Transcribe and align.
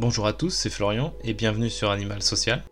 Bonjour 0.00 0.28
à 0.28 0.32
tous, 0.32 0.50
c'est 0.50 0.70
Florian 0.70 1.12
et 1.24 1.34
bienvenue 1.34 1.68
sur 1.68 1.90
Animal 1.90 2.22
Social. 2.22 2.62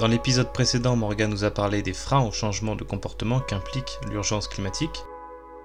Dans 0.00 0.08
l'épisode 0.08 0.52
précédent, 0.52 0.96
Morgan 0.96 1.30
nous 1.30 1.44
a 1.44 1.52
parlé 1.52 1.82
des 1.82 1.92
freins 1.92 2.26
au 2.26 2.32
changement 2.32 2.74
de 2.74 2.82
comportement 2.82 3.38
qu'implique 3.38 4.00
l'urgence 4.10 4.48
climatique. 4.48 5.04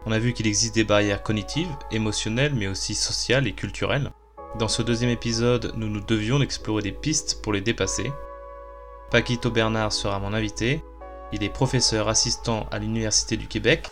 On 0.05 0.12
a 0.12 0.20
vu 0.20 0.34
qu'il 0.34 0.46
existe 0.46 0.76
des 0.76 0.84
barrières 0.84 1.23
cognitives, 1.23 1.76
émotionnelles, 1.89 2.54
mais 2.54 2.68
aussi 2.68 2.94
sociales 2.94 3.48
et 3.48 3.54
culturelles. 3.54 4.12
Dans 4.60 4.68
ce 4.68 4.84
deuxième 4.84 5.10
épisode, 5.10 5.73
nous 5.76 5.89
nous 5.89 6.02
devions 6.02 6.38
d'explorer 6.38 6.84
des 6.84 6.91
pistes 6.91 7.41
pour 7.41 7.52
les 7.52 7.62
dépasser. 7.62 8.12
Paquito 9.10 9.49
Bernard 9.49 9.91
sera 9.91 10.20
mon 10.20 10.35
invité. 10.35 10.84
Il 11.32 11.41
est 11.41 11.49
professeur 11.49 12.10
assistant 12.10 12.68
à 12.70 12.77
l'Université 12.77 13.38
du 13.38 13.48
Québec, 13.48 13.90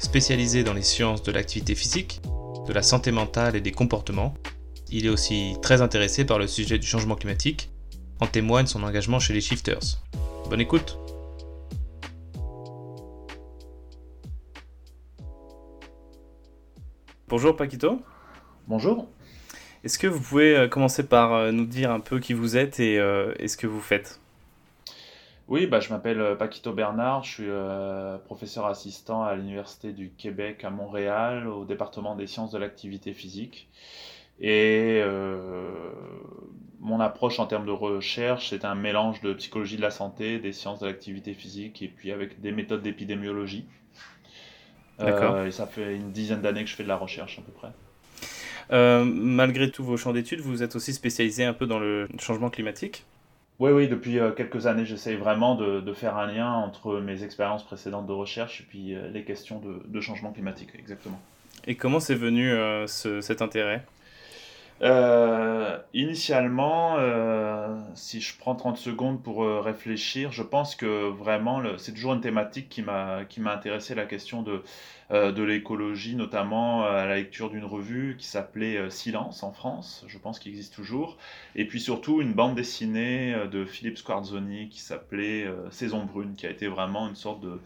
spécialisé 0.00 0.64
dans 0.64 0.72
les 0.72 0.82
sciences 0.82 1.22
de 1.22 1.30
l'activité 1.30 1.74
physique, 1.74 2.20
de 2.66 2.72
la 2.72 2.82
santé 2.82 3.12
mentale 3.12 3.54
et 3.54 3.60
des 3.60 3.72
comportements. 3.72 4.34
Il 4.90 5.06
est 5.06 5.10
aussi 5.10 5.56
très 5.62 5.82
intéressé 5.82 6.24
par 6.24 6.38
le 6.38 6.48
sujet 6.48 6.78
du 6.78 6.86
changement 6.86 7.14
climatique 7.14 7.70
en 8.18 8.26
témoigne 8.26 8.66
son 8.66 8.82
engagement 8.82 9.20
chez 9.20 9.34
les 9.34 9.40
Shifters. 9.40 10.00
Bonne 10.48 10.60
écoute 10.60 10.98
Bonjour 17.28 17.54
Paquito. 17.54 18.02
Bonjour. 18.66 19.06
Est-ce 19.84 20.00
que 20.00 20.08
vous 20.08 20.20
pouvez 20.20 20.56
euh, 20.56 20.68
commencer 20.68 21.04
par 21.04 21.32
euh, 21.32 21.52
nous 21.52 21.64
dire 21.64 21.92
un 21.92 22.00
peu 22.00 22.18
qui 22.18 22.32
vous 22.32 22.56
êtes 22.56 22.80
et, 22.80 22.98
euh, 22.98 23.32
ce 23.46 23.56
que 23.56 23.68
vous 23.68 23.80
faites? 23.80 24.20
Oui, 25.50 25.66
bah, 25.66 25.80
je 25.80 25.90
m'appelle 25.90 26.36
Paquito 26.38 26.72
Bernard, 26.72 27.24
je 27.24 27.30
suis 27.30 28.24
professeur 28.24 28.66
assistant 28.66 29.22
à 29.24 29.34
l'Université 29.34 29.92
du 29.92 30.10
Québec 30.10 30.64
à 30.64 30.70
Montréal, 30.70 31.48
au 31.48 31.64
département 31.64 32.14
des 32.14 32.26
sciences 32.26 32.52
de 32.52 32.58
l'activité 32.58 33.12
physique. 33.12 33.68
Et 34.40 35.02
mon 36.80 36.98
approche 36.98 37.38
en 37.38 37.46
termes 37.46 37.66
de 37.66 37.72
recherche, 37.72 38.50
c'est 38.50 38.64
un 38.64 38.74
mélange 38.74 39.20
de 39.20 39.32
psychologie 39.34 39.76
de 39.76 39.82
la 39.82 39.90
santé, 39.90 40.38
des 40.38 40.52
sciences 40.52 40.80
de 40.80 40.86
l'activité 40.86 41.34
physique 41.34 41.82
et 41.82 41.88
puis 41.88 42.10
avec 42.10 42.40
des 42.40 42.52
méthodes 42.52 42.82
d'épidémiologie. 42.82 43.66
Euh, 45.00 45.46
et 45.46 45.50
ça 45.50 45.66
fait 45.66 45.94
une 45.94 46.10
dizaine 46.10 46.42
d'années 46.42 46.64
que 46.64 46.70
je 46.70 46.74
fais 46.74 46.82
de 46.82 46.88
la 46.88 46.96
recherche 46.96 47.38
à 47.38 47.42
peu 47.42 47.52
près. 47.52 47.70
Euh, 48.72 49.04
malgré 49.04 49.70
tous 49.70 49.84
vos 49.84 49.96
champs 49.96 50.12
d'études, 50.12 50.40
vous 50.40 50.62
êtes 50.62 50.76
aussi 50.76 50.92
spécialisé 50.92 51.44
un 51.44 51.52
peu 51.52 51.66
dans 51.66 51.78
le 51.78 52.08
changement 52.18 52.50
climatique 52.50 53.04
Oui, 53.60 53.70
oui, 53.72 53.88
depuis 53.88 54.18
euh, 54.18 54.32
quelques 54.32 54.66
années, 54.66 54.84
j'essaye 54.84 55.16
vraiment 55.16 55.54
de, 55.54 55.92
faire 55.92 56.16
un 56.16 56.26
lien 56.26 56.50
entre 56.50 56.98
mes 56.98 57.22
expériences 57.22 57.62
précédentes 57.62 58.06
de 58.06 58.12
recherche 58.12 58.62
et 58.62 58.64
puis 58.64 58.96
les 59.12 59.24
questions 59.24 59.60
de, 59.60 59.82
de, 59.86 60.00
changement 60.00 60.32
climatique, 60.32 60.70
exactement. 60.78 61.20
Et 61.66 61.76
comment 61.76 62.00
c'est 62.00 62.14
venu 62.14 62.52
cet 62.86 63.42
intérêt? 63.42 63.84
Euh, 64.82 65.78
initialement, 65.92 66.96
euh, 66.98 67.78
si 67.94 68.22
je 68.22 68.38
prends 68.38 68.54
30 68.54 68.78
secondes 68.78 69.22
pour 69.22 69.44
euh, 69.44 69.60
réfléchir, 69.60 70.32
je 70.32 70.42
pense 70.42 70.74
que 70.74 71.10
vraiment, 71.10 71.62
c'est 71.76 71.92
toujours 71.92 72.14
une 72.14 72.22
thématique 72.22 72.70
qui 72.70 72.80
m'a 72.80 73.26
intéressé, 73.46 73.94
la 73.94 74.06
question 74.06 74.42
de, 74.42 74.62
de 75.10 75.42
l'écologie, 75.42 76.14
notamment 76.14 76.84
à 76.84 77.04
la 77.04 77.16
lecture 77.16 77.50
d'une 77.50 77.64
revue 77.64 78.16
qui 78.18 78.26
s'appelait 78.26 78.88
Silence 78.90 79.42
en 79.42 79.52
France, 79.52 80.04
je 80.08 80.16
pense 80.18 80.38
qu'il 80.38 80.52
existe 80.52 80.74
toujours, 80.74 81.18
et 81.56 81.66
puis 81.66 81.80
surtout 81.80 82.22
une 82.22 82.32
bande 82.32 82.54
dessinée 82.54 83.34
de 83.50 83.64
Philippe 83.64 83.98
Squarzoni 83.98 84.68
qui 84.68 84.80
s'appelait 84.80 85.46
Saison 85.70 86.04
brune, 86.04 86.34
qui 86.36 86.46
a 86.46 86.50
été 86.50 86.68
vraiment 86.68 87.08
une 87.08 87.16
sorte 87.16 87.40
de, 87.40 87.60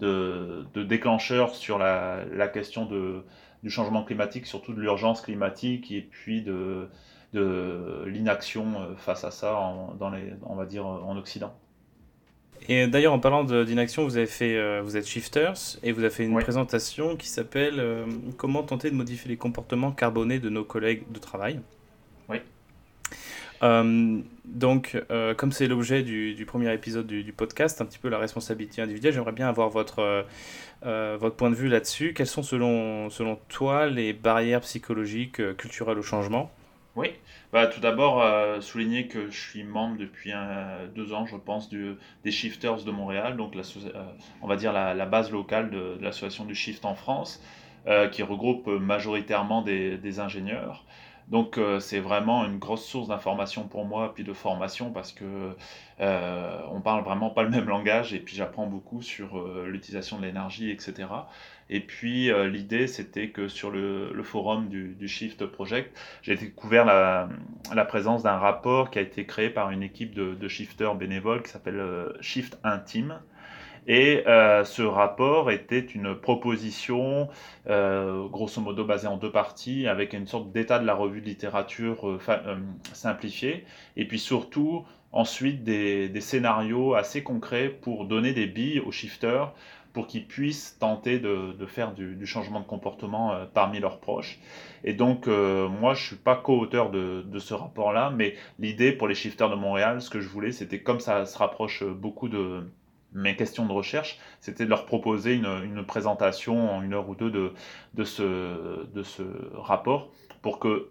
de, 0.00 0.66
de 0.74 0.82
déclencheur 0.84 1.54
sur 1.54 1.78
la, 1.78 2.24
la 2.30 2.48
question 2.48 2.84
de 2.86 3.24
du 3.62 3.70
changement 3.70 4.04
climatique, 4.04 4.46
surtout 4.46 4.72
de 4.72 4.80
l'urgence 4.80 5.20
climatique 5.20 5.90
et 5.92 6.02
puis 6.02 6.42
de, 6.42 6.88
de 7.32 8.04
l'inaction 8.06 8.66
euh, 8.80 8.96
face 8.96 9.24
à 9.24 9.30
ça, 9.30 9.56
en, 9.56 9.94
dans 9.94 10.10
les, 10.10 10.32
on 10.44 10.54
va 10.54 10.66
dire 10.66 10.86
en 10.86 11.16
Occident. 11.16 11.54
Et 12.68 12.86
d'ailleurs, 12.86 13.12
en 13.12 13.18
parlant 13.18 13.44
d'inaction, 13.44 14.04
vous 14.04 14.16
avez 14.16 14.26
fait, 14.26 14.56
euh, 14.56 14.82
vous 14.82 14.96
êtes 14.96 15.06
shifters 15.06 15.78
et 15.82 15.90
vous 15.92 16.00
avez 16.00 16.10
fait 16.10 16.24
une 16.24 16.38
présentation 16.38 17.16
qui 17.16 17.28
s'appelle 17.28 17.80
euh, 17.80 18.06
Comment 18.36 18.62
tenter 18.62 18.90
de 18.90 18.94
modifier 18.94 19.28
les 19.28 19.36
comportements 19.36 19.90
carbonés 19.90 20.38
de 20.38 20.48
nos 20.48 20.64
collègues 20.64 21.02
de 21.10 21.18
travail. 21.18 21.60
Oui. 23.62 24.24
donc, 24.44 24.96
comme 25.36 25.52
c'est 25.52 25.68
l'objet 25.68 26.02
du, 26.02 26.44
premier 26.46 26.72
épisode 26.74 27.06
du, 27.06 27.32
podcast, 27.32 27.80
un 27.80 27.86
petit 27.86 27.98
peu 27.98 28.08
la 28.08 28.18
responsabilité 28.18 28.82
individuelle, 28.82 29.14
j'aimerais 29.14 29.32
bien 29.32 29.48
avoir 29.48 29.68
votre 29.70 30.24
euh, 30.84 31.16
votre 31.20 31.36
point 31.36 31.50
de 31.50 31.54
vue 31.54 31.68
là-dessus. 31.68 32.12
Quelles 32.12 32.26
sont 32.26 32.42
selon, 32.42 33.08
selon 33.08 33.38
toi 33.48 33.86
les 33.86 34.12
barrières 34.12 34.62
psychologiques, 34.62 35.40
euh, 35.40 35.54
culturelles 35.54 35.98
au 35.98 36.02
changement? 36.02 36.50
Oui, 36.96 37.12
bah, 37.52 37.68
tout 37.68 37.80
d'abord 37.80 38.20
euh, 38.20 38.60
souligner 38.60 39.06
que 39.06 39.30
je 39.30 39.40
suis 39.40 39.62
membre 39.62 39.96
depuis 39.96 40.32
deux 40.94 41.14
ans, 41.14 41.24
je 41.24 41.36
pense, 41.36 41.70
des 41.70 42.30
Shifters 42.30 42.84
de 42.84 42.90
Montréal, 42.90 43.36
donc 43.36 43.54
la, 43.54 43.62
on 44.42 44.46
va 44.46 44.56
dire 44.56 44.72
la, 44.72 45.06
base 45.06 45.30
locale 45.30 45.70
de, 45.70 45.96
l'association 46.02 46.44
du 46.44 46.54
Shift 46.54 46.84
en 46.84 46.94
France, 46.94 47.42
qui 48.10 48.22
regroupe 48.22 48.66
majoritairement 48.66 49.62
des 49.62 50.20
ingénieurs. 50.20 50.84
Donc 51.28 51.56
euh, 51.56 51.80
c'est 51.80 52.00
vraiment 52.00 52.44
une 52.44 52.58
grosse 52.58 52.84
source 52.84 53.08
d'information 53.08 53.66
pour 53.66 53.84
moi, 53.84 54.14
puis 54.14 54.24
de 54.24 54.32
formation, 54.32 54.90
parce 54.90 55.12
que 55.12 55.54
euh, 56.00 56.60
on 56.70 56.80
parle 56.80 57.04
vraiment 57.04 57.30
pas 57.30 57.42
le 57.42 57.50
même 57.50 57.68
langage, 57.68 58.12
et 58.12 58.18
puis 58.18 58.36
j'apprends 58.36 58.66
beaucoup 58.66 59.02
sur 59.02 59.38
euh, 59.38 59.66
l'utilisation 59.68 60.18
de 60.18 60.26
l'énergie, 60.26 60.70
etc. 60.70 61.08
Et 61.70 61.80
puis 61.80 62.30
l'idée, 62.50 62.86
c'était 62.86 63.30
que 63.30 63.48
sur 63.48 63.70
le, 63.70 64.22
forum 64.22 64.68
du, 64.68 65.08
Shift 65.08 65.46
Project, 65.46 65.96
j'ai 66.20 66.36
découvert 66.36 66.84
la, 66.84 67.84
présence 67.86 68.22
d'un 68.22 68.36
rapport 68.36 68.90
qui 68.90 68.98
a 68.98 69.02
été 69.02 69.24
créé 69.24 69.48
par 69.48 69.70
une 69.70 69.82
équipe 69.82 70.14
de, 70.14 70.34
de 70.34 70.48
shifters 70.48 70.94
bénévoles 70.96 71.42
qui 71.42 71.50
s'appelle 71.50 71.82
Shift 72.20 72.58
Intime. 72.62 73.20
Et 73.86 74.22
euh, 74.26 74.64
ce 74.64 74.82
rapport 74.82 75.50
était 75.50 75.80
une 75.80 76.14
proposition, 76.14 77.28
euh, 77.68 78.28
grosso 78.28 78.60
modo 78.60 78.84
basée 78.84 79.08
en 79.08 79.16
deux 79.16 79.32
parties, 79.32 79.88
avec 79.88 80.12
une 80.12 80.26
sorte 80.26 80.52
d'état 80.52 80.78
de 80.78 80.86
la 80.86 80.94
revue 80.94 81.20
de 81.20 81.26
littérature 81.26 82.08
euh, 82.08 82.56
simplifié, 82.92 83.64
et 83.96 84.06
puis 84.06 84.20
surtout 84.20 84.84
ensuite 85.10 85.64
des, 85.64 86.08
des, 86.08 86.20
scénarios 86.20 86.94
assez 86.94 87.22
concrets 87.22 87.68
pour 87.68 88.06
donner 88.06 88.32
des 88.32 88.46
billes 88.46 88.80
aux 88.80 88.92
shifters 88.92 89.52
pour 89.92 90.06
qu'ils 90.06 90.26
puissent 90.26 90.78
tenter 90.78 91.18
de, 91.18 91.52
de 91.52 91.66
faire 91.66 91.92
du, 91.92 92.14
du, 92.14 92.24
changement 92.24 92.60
de 92.60 92.64
comportement 92.64 93.34
parmi 93.52 93.78
leurs 93.78 94.00
proches. 94.00 94.38
Et 94.84 94.94
donc, 94.94 95.26
moi, 95.26 95.92
je 95.92 96.06
suis 96.06 96.16
pas 96.16 96.34
co-auteur 96.34 96.90
de, 96.90 97.22
de, 97.26 97.38
ce 97.38 97.52
rapport-là, 97.52 98.10
mais 98.16 98.34
l'idée 98.58 98.92
pour 98.92 99.06
les 99.06 99.14
shifters 99.14 99.50
de 99.50 99.54
Montréal, 99.54 100.00
ce 100.00 100.08
que 100.08 100.20
je 100.20 100.28
voulais, 100.28 100.50
c'était 100.50 100.80
comme 100.80 100.98
ça 100.98 101.26
se 101.26 101.36
rapproche 101.36 101.84
beaucoup 101.84 102.30
de, 102.30 102.64
mes 103.14 103.36
questions 103.36 103.66
de 103.66 103.72
recherche, 103.72 104.18
c'était 104.40 104.64
de 104.64 104.70
leur 104.70 104.86
proposer 104.86 105.34
une, 105.34 105.46
une, 105.64 105.84
présentation 105.84 106.70
en 106.70 106.82
une 106.82 106.94
heure 106.94 107.08
ou 107.08 107.14
deux 107.14 107.30
de, 107.30 108.04
ce, 108.04 109.56
rapport 109.56 110.10
pour 110.40 110.58
que 110.58 110.90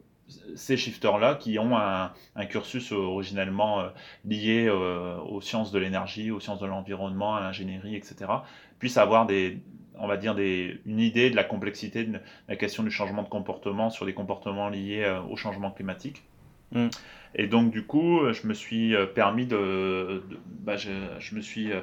ces 0.56 0.78
shifters-là, 0.78 1.36
qui 1.36 1.60
ont 1.60 1.78
un, 1.78 2.14
un, 2.36 2.46
cursus 2.46 2.92
originellement 2.94 3.82
euh, 3.82 3.90
lié 4.24 4.68
euh, 4.68 5.18
aux 5.18 5.42
sciences 5.42 5.72
de 5.72 5.80
l'énergie, 5.80 6.32
aux 6.32 6.40
sciences 6.40 6.60
de 6.60 6.68
l'environnement, 6.68 7.36
à 7.36 7.42
l'ingénierie, 7.42 7.96
etc., 7.96 8.32
puissent 8.80 8.98
avoir 8.98 9.26
des, 9.26 9.62
on 9.96 10.08
va 10.08 10.18
dire 10.18 10.36
des, 10.36 10.80
une 10.86 11.00
idée 11.00 11.30
de 11.30 11.36
la 11.36 11.44
complexité 11.44 12.06
de 12.06 12.20
la 12.48 12.56
question 12.56 12.84
du 12.84 12.92
changement 12.92 13.24
de 13.24 13.30
comportement 13.30 13.90
sur 13.90 14.06
des 14.06 14.14
comportements 14.14 14.70
liés 14.70 15.04
euh, 15.04 15.22
au 15.22 15.36
changement 15.36 15.72
climatique. 15.72 16.24
Mm. 16.72 16.90
Et 17.36 17.48
donc, 17.48 17.72
du 17.72 17.84
coup, 17.84 18.22
je 18.32 18.46
me 18.48 18.54
suis 18.54 18.96
euh, 18.96 19.06
permis 19.06 19.46
de. 19.46 20.22
bah, 20.46 20.76
je, 20.76 21.36
me 21.36 21.42
suis 21.42 21.72
euh, 21.72 21.80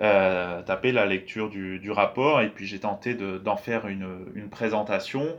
euh, 0.00 0.62
tapé 0.62 0.92
la 0.92 1.06
lecture 1.06 1.50
du, 1.50 1.90
rapport 1.90 2.40
et 2.40 2.48
puis 2.48 2.66
j'ai 2.66 2.80
tenté 2.80 3.14
d'en 3.14 3.56
faire 3.56 3.86
une, 3.86 4.48
présentation. 4.50 5.36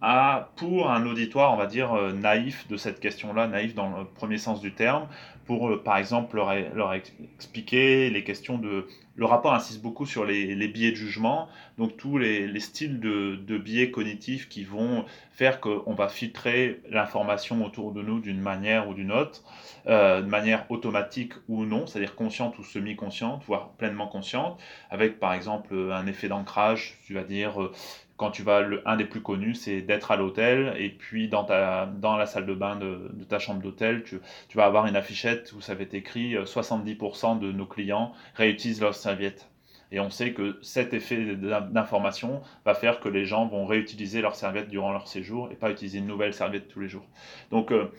À, 0.00 0.50
pour 0.56 0.90
un 0.90 1.06
auditoire, 1.06 1.52
on 1.52 1.56
va 1.56 1.66
dire, 1.66 1.94
naïf 2.14 2.68
de 2.68 2.76
cette 2.76 3.00
question-là, 3.00 3.46
naïf 3.46 3.74
dans 3.74 3.98
le 3.98 4.04
premier 4.04 4.38
sens 4.38 4.60
du 4.60 4.72
terme, 4.72 5.08
pour, 5.46 5.82
par 5.82 5.96
exemple, 5.96 6.36
leur, 6.36 6.92
expliquer 6.92 8.10
les 8.10 8.24
questions 8.24 8.58
de 8.58 8.86
le 9.16 9.24
rapport 9.24 9.54
insiste 9.54 9.80
beaucoup 9.80 10.04
sur 10.04 10.26
les, 10.26 10.68
biais 10.68 10.90
de 10.90 10.96
jugement, 10.96 11.48
donc 11.78 11.96
tous 11.96 12.18
les, 12.18 12.46
les 12.46 12.60
styles 12.60 13.00
de, 13.00 13.58
biais 13.58 13.90
cognitifs 13.90 14.48
qui 14.48 14.62
vont 14.62 15.06
faire 15.32 15.60
qu'on 15.60 15.94
va 15.94 16.08
filtrer 16.08 16.80
l'information 16.90 17.64
autour 17.64 17.92
de 17.92 18.02
nous 18.02 18.20
d'une 18.20 18.40
manière 18.40 18.88
ou 18.88 18.94
d'une 18.94 19.12
autre, 19.12 19.42
euh, 19.86 20.20
de 20.20 20.26
manière 20.26 20.70
automatique 20.70 21.32
ou 21.48 21.64
non, 21.64 21.86
c'est-à-dire 21.86 22.14
consciente 22.14 22.58
ou 22.58 22.64
semi-consciente, 22.64 23.42
voire 23.46 23.70
pleinement 23.70 24.06
consciente, 24.06 24.60
avec 24.90 25.18
par 25.18 25.32
exemple 25.32 25.74
un 25.92 26.06
effet 26.06 26.28
d'ancrage, 26.28 26.98
tu 27.06 27.14
vas 27.14 27.24
dire 27.24 27.62
euh, 27.62 27.72
quand 28.16 28.30
tu 28.30 28.42
vas, 28.42 28.60
le, 28.60 28.86
un 28.88 28.96
des 28.96 29.04
plus 29.04 29.20
connus, 29.20 29.54
c'est 29.54 29.82
d'être 29.82 30.10
à 30.10 30.16
l'hôtel 30.16 30.74
et 30.78 30.90
puis 30.90 31.28
dans, 31.28 31.44
ta, 31.44 31.86
dans 31.86 32.16
la 32.16 32.26
salle 32.26 32.46
de 32.46 32.54
bain 32.54 32.76
de, 32.76 33.10
de 33.12 33.24
ta 33.24 33.38
chambre 33.38 33.62
d'hôtel, 33.62 34.02
tu, 34.04 34.18
tu, 34.48 34.56
vas 34.56 34.64
avoir 34.64 34.86
une 34.86 34.96
affichette 34.96 35.52
où 35.56 35.60
ça 35.60 35.74
va 35.74 35.82
être 35.82 35.94
écrit 35.94 36.34
70% 36.34 37.36
euh, 37.36 37.40
de 37.40 37.52
nos 37.52 37.66
clients 37.66 38.12
réutilisent 38.34 38.80
leurs 38.80 38.94
serviettes. 38.94 39.48
Et 39.92 40.00
on 40.00 40.10
sait 40.10 40.32
que 40.32 40.58
cet 40.62 40.94
effet 40.94 41.36
d'information 41.36 42.42
va 42.64 42.74
faire 42.74 42.98
que 42.98 43.08
les 43.08 43.24
gens 43.24 43.46
vont 43.46 43.66
réutiliser 43.66 44.20
leur 44.20 44.34
serviette 44.34 44.68
durant 44.68 44.92
leur 44.92 45.06
séjour 45.06 45.50
et 45.52 45.54
pas 45.54 45.70
utiliser 45.70 45.98
une 45.98 46.06
nouvelle 46.06 46.34
serviette 46.34 46.68
tous 46.68 46.80
les 46.80 46.88
jours. 46.88 47.06
Donc 47.50 47.70
euh, 47.70 47.92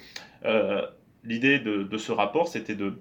euh, 0.46 0.86
l'idée 1.24 1.60
de, 1.60 1.98
ce 1.98 2.12
rapport, 2.12 2.48
c'était 2.48 2.76
de 2.76 3.00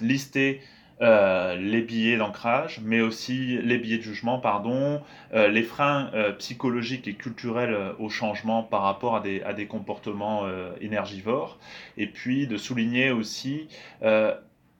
lister 0.00 0.60
euh, 1.00 1.56
les 1.56 1.82
billets 1.82 2.16
d'ancrage, 2.16 2.80
mais 2.84 3.00
aussi 3.00 3.58
les 3.62 3.78
billets 3.78 3.98
de 3.98 4.02
jugement, 4.02 4.38
pardon, 4.38 5.02
les 5.32 5.62
freins 5.62 6.10
psychologiques 6.38 7.08
et 7.08 7.14
culturels 7.14 7.76
au 7.98 8.08
changement 8.08 8.62
par 8.62 8.82
rapport 8.82 9.16
à 9.16 9.20
des, 9.20 9.42
à 9.42 9.52
des 9.52 9.66
comportements 9.66 10.44
énergivores, 10.80 11.58
et 11.96 12.06
puis 12.06 12.46
de 12.46 12.56
souligner 12.56 13.10
aussi 13.10 13.68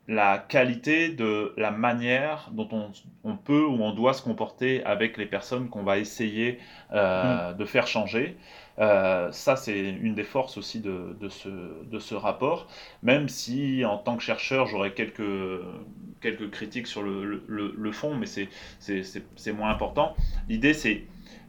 la 0.09 0.39
qualité 0.39 1.09
de 1.09 1.53
la 1.57 1.71
manière 1.71 2.51
dont 2.53 2.93
on, 3.25 3.37
peut 3.37 3.65
ou 3.65 3.83
on 3.83 3.93
doit 3.93 4.15
se 4.15 4.23
comporter 4.23 4.85
avec 4.85 5.17
les 5.17 5.27
personnes 5.27 5.69
qu'on 5.69 5.83
va 5.83 5.99
essayer 5.99 6.59
euh, 6.93 7.53
mm. 7.53 7.57
de 7.57 7.65
faire 7.65 7.87
changer. 7.87 8.37
Euh, 8.79 9.33
ça, 9.33 9.57
c'est 9.57 9.79
une 9.79 10.15
des 10.15 10.23
forces 10.23 10.59
aussi 10.59 10.81
de, 10.81 11.17
ce, 11.29 11.49
de 11.49 11.99
ce 11.99 12.15
rapport, 12.15 12.69
même 13.03 13.29
si 13.29 13.85
en 13.85 13.99
tant 13.99 14.17
que 14.17 14.23
chercheur, 14.23 14.67
j'aurais 14.67 14.93
quelques, 14.93 15.23
quelques 16.21 16.51
critiques 16.51 16.87
sur 16.87 17.03
le, 17.03 17.43
le, 17.47 17.75
le 17.77 17.93
fond, 17.93 18.15
mais 18.15 18.27
c'est 18.27 19.53
moins 19.53 19.71
important. 19.71 20.15
L'idée, 20.49 20.75
c'est 20.75 21.05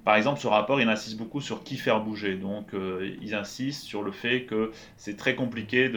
par 0.07 0.15
exemple, 0.15 0.39
ce 0.39 0.47
rapport, 0.47 0.79
il 0.79 0.87
insiste 0.87 1.17
beaucoup 1.17 1.41
sur 1.41 1.65
qui 1.65 1.75
faire 1.75 1.99
bouger. 1.99 2.37
Donc, 2.37 2.73
euh, 2.73 3.13
ils 3.21 3.35
insistent 3.35 3.83
sur 3.83 4.03
le 4.03 4.13
fait 4.13 4.43
que 4.43 4.71
c'est 4.95 5.17
très 5.17 5.35
compliqué 5.35 5.89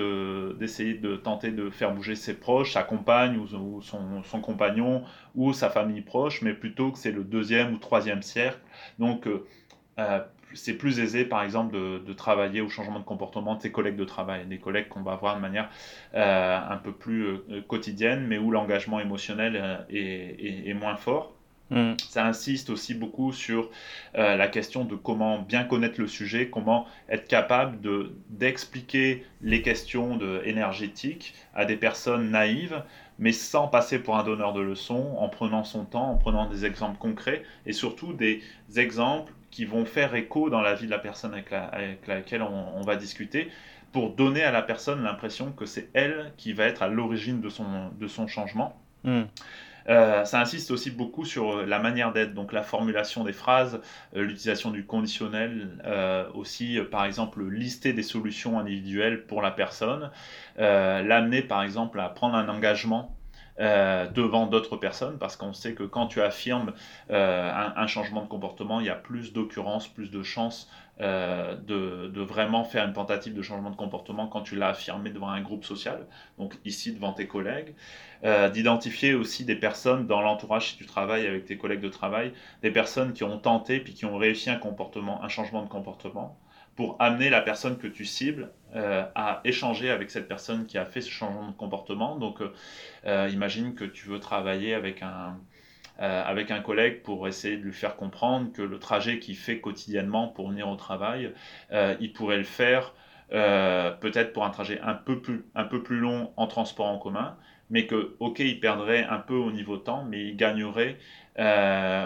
d'essayer 0.59 0.95
de, 0.95 1.15
tenter 1.15 1.53
de 1.53 1.71
faire 1.71 1.95
bouger 1.95 2.17
ses 2.17 2.35
proches, 2.35 2.73
sa 2.73 2.83
compagne 2.83 3.37
ou, 3.37 3.81
son, 3.81 4.41
compagnon 4.43 5.05
ou 5.37 5.53
sa 5.53 5.71
famille 5.71 6.01
proche, 6.01 6.43
mais 6.43 6.55
plutôt 6.55 6.91
que 6.91 6.99
c'est 6.99 7.13
le 7.13 7.23
deuxième 7.23 7.73
ou 7.73 7.77
troisième 7.79 8.23
cercle. 8.23 8.59
Donc, 8.99 9.29
euh, 9.29 9.47
euh, 10.01 10.19
c'est 10.55 10.75
plus 10.75 10.99
aisé, 10.99 11.25
par 11.25 11.45
exemple, 11.45 11.77
de, 11.77 12.13
travailler 12.13 12.63
au 12.63 12.69
changement 12.69 12.99
de 12.99 13.05
comportement 13.05 13.55
de 13.55 13.63
ses 13.63 13.71
collègues 13.71 13.95
de 13.95 14.05
travail, 14.05 14.45
des 14.45 14.59
collègues 14.59 14.89
qu'on 14.89 15.03
va 15.03 15.15
voir 15.15 15.37
de 15.37 15.41
manière 15.41 15.71
un 16.15 16.77
peu 16.79 16.91
plus 16.91 17.39
quotidienne, 17.69 18.27
mais 18.27 18.39
où 18.39 18.51
l'engagement 18.51 18.99
émotionnel 18.99 19.87
est 19.89 20.75
moins 20.75 20.97
fort. 20.97 21.33
Mm. 21.71 21.93
Ça 22.09 22.27
insiste 22.27 22.69
aussi 22.71 22.95
beaucoup 22.95 23.33
sur 23.33 23.71
euh, 24.17 24.37
la 24.37 24.49
question 24.49 24.85
de 24.85 24.97
comment 24.97 25.41
bien 25.41 25.65
connaître 25.65 26.01
le 26.01 26.09
sujet, 26.09 26.51
comment 26.51 26.87
être 27.09 27.29
capable 27.29 27.81
de, 27.81 28.13
d'expliquer 28.29 29.25
les 29.41 29.63
questions 29.63 30.17
de, 30.17 30.43
énergétiques 30.45 31.35
à 31.55 31.65
des 31.65 31.77
personnes 31.77 32.31
naïves, 32.31 32.83
mais 33.19 33.33
sans 33.33 33.69
passer 33.69 34.01
pour 34.01 34.17
un 34.17 34.25
donneur 34.25 34.53
de 34.53 34.61
leçons, 34.61 35.15
en 35.19 35.29
prenant 35.29 35.65
son 35.65 35.85
temps, 35.85 36.11
en 36.11 36.17
prenant 36.17 36.47
des 36.47 36.65
exemples 36.65 36.99
concrets 36.99 37.45
et 37.67 37.73
surtout 37.73 38.13
des 38.13 38.43
exemples 38.77 39.33
qui 39.51 39.65
vont 39.65 39.85
faire 39.85 40.15
écho 40.15 40.51
dans 40.51 40.61
la 40.61 40.75
vie 40.75 40.87
de 40.87 40.91
la 40.91 40.99
personne 40.99 41.35
avec, 41.35 41.51
laquelle 42.07 42.43
on, 42.43 42.81
va 42.83 42.97
discuter 42.97 43.49
pour 43.93 44.11
donner 44.11 44.43
à 44.45 44.53
la 44.53 44.63
personne 44.63 45.03
l'impression 45.03 45.51
que 45.51 45.67
c'est 45.67 45.89
elle 45.93 46.33
qui 46.37 46.53
va 46.53 46.65
être 46.65 46.83
à 46.83 46.89
l'origine 46.89 47.41
de 47.41 47.49
son, 47.49 47.91
de 47.99 48.07
son 48.07 48.29
changement. 48.29 48.81
Mm. 49.03 49.23
Euh, 49.89 50.25
ça 50.25 50.41
insiste 50.41 50.71
aussi 50.71 50.91
beaucoup 50.91 51.25
sur 51.25 51.59
euh, 51.59 51.67
la 51.67 51.79
manière 51.79 52.13
d'être, 52.13 52.35
donc 52.35 52.53
la 52.53 52.63
formulation 52.63 53.25
des 53.25 53.33
phrases, 53.33 53.81
euh, 54.17 54.23
l'utilisation 54.23 54.71
du 54.71 54.85
conditionnel, 54.85 55.69
aussi 56.35 56.79
par 56.91 57.05
exemple 57.05 57.43
lister 57.45 57.93
des 57.93 58.03
solutions 58.03 58.59
individuelles 58.59 59.27
pour 59.27 59.43
la 59.43 59.51
personne, 59.51 60.11
l'amener 60.59 61.43
par 61.43 61.63
exemple 61.63 62.01
à 62.01 62.09
prendre 62.09 62.35
un 62.35 62.49
engagement 62.49 63.17
devant 63.61 64.47
d'autres 64.47 64.77
personnes, 64.77 65.19
parce 65.19 65.37
qu'on 65.37 65.53
sait 65.53 65.75
que 65.75 65.83
quand 65.83 66.07
tu 66.07 66.21
affirmes 66.23 66.73
un, 67.11 67.87
changement 67.87 68.23
de 68.23 68.29
comportement, 68.29 68.81
il 68.81 68.87
y 68.87 68.91
a 68.91 68.95
plus 68.95 69.33
d'occurrences, 69.33 69.87
plus 69.87 70.11
de 70.11 70.23
chances 70.23 70.69
euh, 71.01 71.57
de, 71.57 72.21
vraiment 72.21 72.63
faire 72.63 72.85
une 72.85 72.93
tentative 72.93 73.33
de 73.33 73.41
changement 73.41 73.71
de 73.71 73.77
comportement 73.77 74.27
quand 74.27 74.43
tu 74.43 74.55
l'as 74.55 74.69
affirmé 74.69 75.09
devant 75.09 75.31
un 75.31 75.41
groupe 75.41 75.65
social, 75.65 76.07
donc 76.39 76.59
ici 76.67 76.93
devant 76.93 77.15
tes 77.15 77.27
collègues, 77.27 77.75
euh, 78.25 78.51
d'identifier 78.51 79.15
aussi 79.15 79.47
des 79.47 79.55
personnes 79.55 80.07
dans 80.07 80.21
l'entourage 80.21 80.73
si 80.73 80.77
tu 80.77 80.85
travailles 80.85 81.27
avec 81.27 81.47
tes 81.47 81.57
collègues 81.57 81.81
de 81.81 81.89
travail, 81.89 82.35
des 82.63 82.71
personnes 82.71 83.15
qui 83.15 83.25
ont 83.25 83.39
tenté 83.39 83.81
puis 83.81 83.95
qui 83.95 84.05
ont 84.05 84.19
réussi 84.19 84.51
un 84.51 84.57
comportement, 84.57 85.25
un 85.25 85.29
changement 85.29 85.63
de 85.63 85.69
comportement, 85.71 86.37
pour 86.81 86.97
amener 86.99 87.29
la 87.29 87.43
personne 87.43 87.77
que 87.77 87.87
tu 87.87 88.07
cibles 88.07 88.51
euh, 88.75 89.05
à 89.15 89.41
échanger 89.45 89.91
avec 89.91 90.11
cette 90.11 90.29
personne 90.29 90.67
qui 90.67 90.79
a 90.79 90.87
fait 90.87 91.03
ce 91.03 91.11
changement 91.11 91.49
de 91.49 91.57
comportement. 91.57 92.17
Donc, 92.17 92.41
imagine 93.05 93.75
que 93.75 93.85
tu 93.85 94.09
veux 94.09 94.21
travailler 94.21 94.73
avec 94.73 95.03
un, 95.03 95.37
euh, 96.01 96.23
avec 96.25 96.51
un 96.51 96.61
collègue 96.61 97.03
pour 97.03 97.29
essayer 97.29 97.59
de 97.59 97.63
lui 97.63 97.75
faire 97.75 97.97
comprendre 97.97 98.51
que 98.55 98.63
le 98.63 98.79
trajet 98.79 99.19
qu'il 99.19 99.37
fait 99.37 99.61
quotidiennement 99.61 100.29
pour 100.29 100.49
venir 100.49 100.67
au 100.67 100.77
travail, 100.77 101.35
euh, 101.73 101.95
il 102.01 102.15
pourrait 102.15 102.39
le 102.39 102.45
faire 102.45 102.95
euh, 103.33 103.91
peut-être 103.91 104.33
pour 104.33 104.47
un 104.47 104.51
trajet 104.51 104.81
un 104.81 104.95
peu, 104.95 105.21
plus, 105.21 105.45
un 105.55 105.65
peu 105.65 105.83
plus 105.83 105.99
long 105.99 106.33
en 106.39 106.47
transport 106.47 106.87
en 106.87 106.97
commun, 106.97 107.37
mais 107.71 107.87
que, 107.87 108.15
ok, 108.21 108.41
il 108.41 108.61
perdrait 108.61 109.05
un 109.05 109.19
peu 109.19 109.35
au 109.35 109.51
niveau 109.53 109.77
temps, 109.77 110.05
mais 110.05 110.29
il 110.29 110.37
gagnerait 110.37 110.99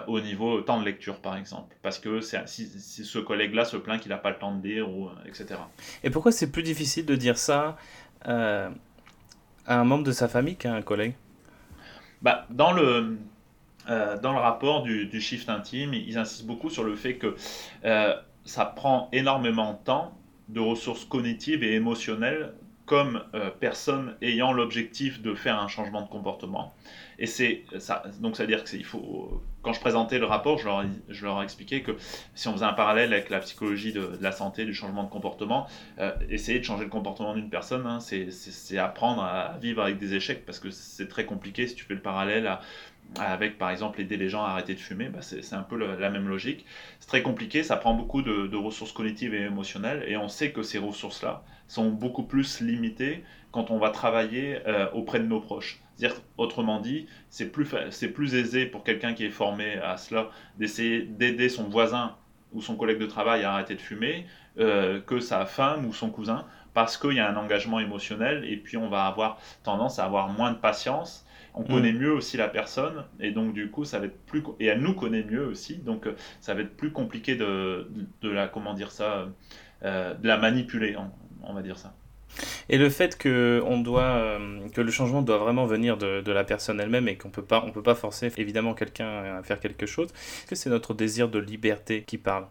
au 0.06 0.20
niveau 0.20 0.60
temps 0.60 0.78
de 0.78 0.84
lecture, 0.84 1.16
par 1.20 1.36
exemple. 1.36 1.74
Parce 1.82 1.98
que 1.98 2.20
si, 2.20 2.66
ce 2.66 3.18
collègue-là 3.18 3.64
se 3.64 3.76
plaint 3.76 4.00
qu'il 4.00 4.10
n'a 4.10 4.18
pas 4.18 4.30
le 4.30 4.38
temps 4.38 4.54
de 4.54 4.66
lire, 4.66 4.88
ou, 4.88 5.08
etc. 5.26 5.56
Et 6.04 6.10
pourquoi 6.10 6.30
c'est 6.30 6.52
plus 6.52 6.62
difficile 6.62 7.04
de 7.04 7.16
dire 7.16 7.36
ça 7.36 7.76
à 8.24 8.70
un 9.66 9.84
membre 9.84 10.04
de 10.04 10.12
sa 10.12 10.28
famille 10.28 10.56
qu'à 10.56 10.72
un 10.72 10.82
collègue? 10.82 11.14
Bah, 12.22 12.46
dans 12.50 12.72
le 12.72 13.18
euh, 13.90 14.18
dans 14.18 14.32
le 14.32 14.38
rapport 14.38 14.82
du, 14.82 15.20
shift 15.20 15.48
intime, 15.48 15.92
ils 15.92 16.16
insistent 16.16 16.46
beaucoup 16.46 16.70
sur 16.70 16.84
le 16.84 16.96
fait 16.96 17.16
que 17.16 17.36
euh, 17.84 18.14
ça 18.44 18.64
prend 18.64 19.08
énormément 19.12 19.74
de 19.74 19.78
temps, 19.84 20.16
de 20.48 20.60
ressources 20.60 21.04
cognitives 21.04 21.62
et 21.62 21.74
émotionnelles 21.74 22.54
comme 22.94 23.24
euh, 23.34 23.50
personne 23.58 24.14
ayant 24.22 24.52
l'objectif 24.52 25.20
de 25.20 25.34
faire 25.34 25.58
un 25.58 25.66
changement 25.66 26.02
de 26.02 26.08
comportement. 26.08 26.72
Et 27.18 27.26
c'est 27.26 27.64
ça, 27.78 28.04
donc 28.20 28.36
ça 28.36 28.44
veut 28.44 28.46
dire 28.46 28.62
que 28.62 28.76
il 28.76 28.84
faut. 28.84 29.42
Quand 29.62 29.72
je 29.72 29.80
présentais 29.80 30.20
le 30.20 30.26
rapport, 30.26 30.58
je 30.58 30.66
leur, 30.66 30.84
je 31.08 31.24
leur 31.24 31.44
que 31.44 31.96
si 32.36 32.46
on 32.46 32.52
faisait 32.52 32.64
un 32.64 32.72
parallèle 32.72 33.12
avec 33.12 33.30
la 33.30 33.40
psychologie 33.40 33.92
de, 33.92 34.16
la 34.20 34.30
santé, 34.30 34.64
du 34.64 34.74
changement 34.74 35.02
de 35.02 35.08
comportement, 35.08 35.66
essayer 36.28 36.58
de 36.58 36.64
changer 36.64 36.84
le 36.84 36.90
comportement 36.90 37.34
d'une 37.34 37.48
personne, 37.48 37.86
hein, 37.86 37.98
c'est 38.00 38.78
apprendre 38.78 39.24
à 39.24 39.56
vivre 39.60 39.82
avec 39.82 39.98
des 39.98 40.14
échecs 40.14 40.44
parce 40.44 40.60
que 40.60 40.70
c'est 40.70 41.08
très 41.08 41.24
compliqué 41.24 41.66
si 41.66 41.74
tu 41.74 41.84
fais 41.84 41.94
le 41.94 42.02
parallèle 42.02 42.46
à 42.46 42.60
avec 43.18 43.58
par 43.58 43.70
exemple 43.70 44.00
aider 44.00 44.16
les 44.16 44.28
gens 44.28 44.44
à 44.44 44.48
arrêter 44.48 44.74
de 44.74 44.80
fumer, 44.80 45.08
bah, 45.08 45.22
c'est 45.22 45.54
un 45.54 45.62
peu 45.62 45.76
la 45.76 46.10
même 46.10 46.28
logique. 46.28 46.64
C'est 47.00 47.06
très 47.06 47.22
compliqué, 47.22 47.62
ça 47.62 47.76
prend 47.76 47.94
beaucoup 47.94 48.22
de, 48.22 48.56
ressources 48.56 48.92
cognitives 48.92 49.34
et 49.34 49.42
émotionnelles, 49.42 50.04
et 50.08 50.16
on 50.16 50.28
sait 50.28 50.52
que 50.52 50.62
ces 50.62 50.78
ressources-là 50.78 51.44
sont 51.68 51.90
beaucoup 51.90 52.24
plus 52.24 52.60
limitées 52.60 53.24
quand 53.52 53.70
on 53.70 53.78
va 53.78 53.90
travailler 53.90 54.58
euh, 54.66 54.90
auprès 54.92 55.20
de 55.20 55.26
nos 55.26 55.40
proches. 55.40 55.80
autrement 56.38 56.80
dit, 56.80 57.06
c'est 57.30 57.50
plus, 57.50 57.68
plus 58.12 58.34
aisé 58.34 58.66
pour 58.66 58.82
quelqu'un 58.84 59.14
qui 59.14 59.24
est 59.24 59.30
formé 59.30 59.74
à 59.74 59.96
cela 59.96 60.30
d'essayer 60.58 61.02
d'aider 61.02 61.48
son 61.48 61.64
voisin 61.64 62.16
ou 62.52 62.60
son 62.60 62.76
collègue 62.76 62.98
de 62.98 63.06
travail 63.06 63.44
à 63.44 63.52
arrêter 63.52 63.74
de 63.74 63.80
fumer 63.80 64.26
euh, 64.58 65.00
que 65.00 65.20
sa 65.20 65.46
femme 65.46 65.86
ou 65.86 65.92
son 65.92 66.10
cousin, 66.10 66.46
parce 66.72 66.96
qu'il 66.96 67.12
y 67.12 67.20
a 67.20 67.28
un 67.28 67.36
engagement 67.36 67.78
émotionnel, 67.78 68.44
et 68.44 68.56
puis 68.56 68.76
on 68.76 68.88
va 68.88 69.04
avoir 69.04 69.38
tendance 69.62 69.98
à 69.98 70.04
avoir 70.04 70.28
moins 70.28 70.52
de 70.52 70.58
patience 70.58 71.24
on 71.54 71.62
connaît 71.62 71.92
mm. 71.92 71.98
mieux 71.98 72.12
aussi 72.12 72.36
la 72.36 72.48
personne 72.48 73.04
et 73.20 73.30
donc 73.30 73.54
du 73.54 73.70
coup 73.70 73.84
ça 73.84 73.98
va 73.98 74.06
être 74.06 74.18
plus 74.26 74.42
et 74.60 74.66
elle 74.66 74.80
nous 74.80 74.94
connaît 74.94 75.22
mieux 75.22 75.46
aussi 75.46 75.76
donc 75.76 76.06
euh, 76.06 76.14
ça 76.40 76.54
va 76.54 76.62
être 76.62 76.76
plus 76.76 76.90
compliqué 76.90 77.36
de, 77.36 77.88
de 78.20 78.30
la 78.30 78.48
comment 78.48 78.74
dire 78.74 78.90
ça 78.90 79.28
euh, 79.84 80.14
de 80.14 80.26
la 80.26 80.36
manipuler 80.36 80.96
on, 81.42 81.54
va 81.54 81.62
dire 81.62 81.78
ça 81.78 81.94
et 82.68 82.78
le 82.78 82.88
fait 82.90 83.16
que 83.16 83.62
on 83.66 83.80
doit 83.80 84.02
euh, 84.02 84.68
que 84.70 84.80
le 84.80 84.90
changement 84.90 85.22
doit 85.22 85.38
vraiment 85.38 85.66
venir 85.66 85.96
de, 85.96 86.20
de 86.20 86.32
la 86.32 86.42
personne 86.42 86.80
elle-même 86.80 87.08
et 87.08 87.16
qu'on 87.16 87.30
peut 87.30 87.44
pas 87.44 87.64
on 87.64 87.70
peut 87.70 87.82
pas 87.82 87.94
forcer 87.94 88.32
évidemment 88.36 88.74
quelqu'un 88.74 89.38
à 89.38 89.42
faire 89.42 89.60
quelque 89.60 89.86
chose 89.86 90.08
est-ce 90.12 90.46
que 90.46 90.56
c'est 90.56 90.70
notre 90.70 90.94
désir 90.94 91.28
de 91.28 91.38
liberté 91.38 92.02
qui 92.02 92.18
parle? 92.18 92.46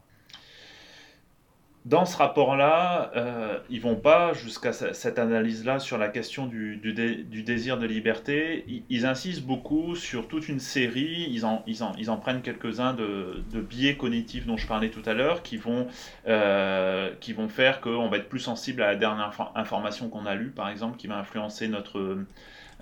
Dans 1.85 2.05
ce 2.05 2.15
rapport-là, 2.15 3.11
euh, 3.17 3.59
ils 3.69 3.81
vont 3.81 3.95
pas 3.97 4.31
jusqu'à 4.33 4.71
cette 4.71 5.19
analyse-là 5.19 5.79
sur 5.79 5.97
la 5.97 6.07
question 6.07 6.45
du, 6.45 6.77
du, 6.77 7.43
désir 7.43 7.77
de 7.77 7.85
liberté. 7.85 8.63
Ils, 8.89 9.05
insistent 9.05 9.43
beaucoup 9.43 9.95
sur 9.95 10.29
toute 10.29 10.47
une 10.47 10.61
série, 10.61 11.27
ils 11.29 11.45
en, 11.45 11.61
ils 11.67 11.83
en, 11.83 11.91
ils 11.97 12.09
en 12.09 12.15
prennent 12.15 12.41
quelques-uns 12.41 12.93
de, 12.93 13.43
de, 13.51 13.59
biais 13.59 13.97
cognitifs 13.97 14.45
dont 14.45 14.55
je 14.55 14.65
parlais 14.65 14.89
tout 14.89 15.01
à 15.05 15.13
l'heure, 15.13 15.43
qui, 15.43 15.57
vont 15.57 15.87
euh, 16.27 17.11
qui 17.19 17.33
vont 17.33 17.49
faire 17.49 17.81
qu'on 17.81 18.07
va 18.07 18.15
être 18.15 18.29
plus 18.29 18.39
sensible 18.39 18.81
à 18.81 18.87
la 18.87 18.95
dernière 18.95 19.51
information 19.55 20.07
qu'on 20.07 20.25
a 20.25 20.35
lue, 20.35 20.51
par 20.51 20.69
exemple, 20.69 20.95
qui 20.95 21.07
va 21.07 21.17
influencer 21.17 21.67
notre 21.67 22.17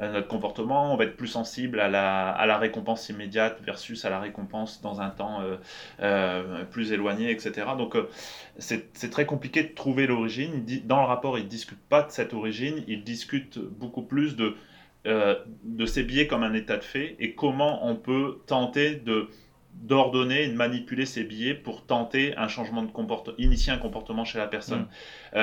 notre 0.07 0.27
comportement, 0.27 0.93
on 0.93 0.97
va 0.97 1.03
être 1.03 1.15
plus 1.15 1.27
sensible 1.27 1.79
à 1.79 1.87
la, 1.87 2.29
à 2.29 2.45
la 2.45 2.57
récompense 2.57 3.09
immédiate 3.09 3.61
versus 3.63 4.03
à 4.03 4.09
la 4.09 4.19
récompense 4.19 4.81
dans 4.81 4.99
un 4.99 5.09
temps 5.09 5.41
euh, 5.41 5.57
euh, 6.01 6.63
plus 6.65 6.91
éloigné, 6.91 7.29
etc. 7.29 7.67
Donc 7.77 7.95
euh, 7.95 8.09
c'est 8.57 9.09
très 9.11 9.25
compliqué 9.25 9.63
de 9.63 9.73
trouver 9.73 10.07
l'origine. 10.07 10.65
Dans 10.85 11.01
le 11.01 11.05
rapport, 11.05 11.37
ils 11.37 11.45
ne 11.45 11.49
discutent 11.49 11.87
pas 11.87 12.01
de 12.01 12.11
cette 12.11 12.33
origine, 12.33 12.83
ils 12.87 13.03
discutent 13.03 13.59
beaucoup 13.59 14.03
plus 14.03 14.35
de 14.35 14.55
de 15.03 15.85
ces 15.87 16.03
billets 16.03 16.27
comme 16.27 16.43
un 16.43 16.53
état 16.53 16.77
de 16.77 16.83
fait 16.83 17.15
et 17.17 17.33
comment 17.33 17.87
on 17.87 17.95
peut 17.95 18.37
tenter 18.45 18.93
de 18.93 19.29
d'ordonner 19.73 20.43
et 20.43 20.47
de 20.47 20.53
manipuler 20.53 21.07
ces 21.07 21.23
billets 21.23 21.55
pour 21.55 21.87
tenter 21.87 22.37
un 22.37 22.47
changement 22.47 22.83
de 22.83 22.91
comportement, 22.91 23.35
initier 23.39 23.73
un 23.73 23.79
comportement 23.79 24.25
chez 24.25 24.37
la 24.37 24.45
personne. 24.45 24.85
Mm. 25.33 25.39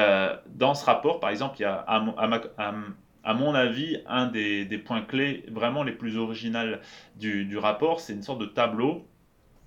dans 0.54 0.74
ce 0.74 0.84
rapport, 0.84 1.18
par 1.18 1.30
exemple, 1.30 1.56
il 1.58 1.62
y 1.62 1.64
a 1.64 1.84
à, 3.28 3.34
mon 3.34 3.54
avis, 3.54 3.98
un 4.06 4.26
des, 4.26 4.82
points 4.84 5.02
clés 5.02 5.44
vraiment 5.50 5.82
les 5.82 5.92
plus 5.92 6.16
originaux 6.16 6.76
du, 7.16 7.44
du 7.44 7.58
rapport, 7.58 8.00
c'est 8.00 8.14
une 8.14 8.22
sorte 8.22 8.40
de 8.40 8.46
tableau 8.46 9.06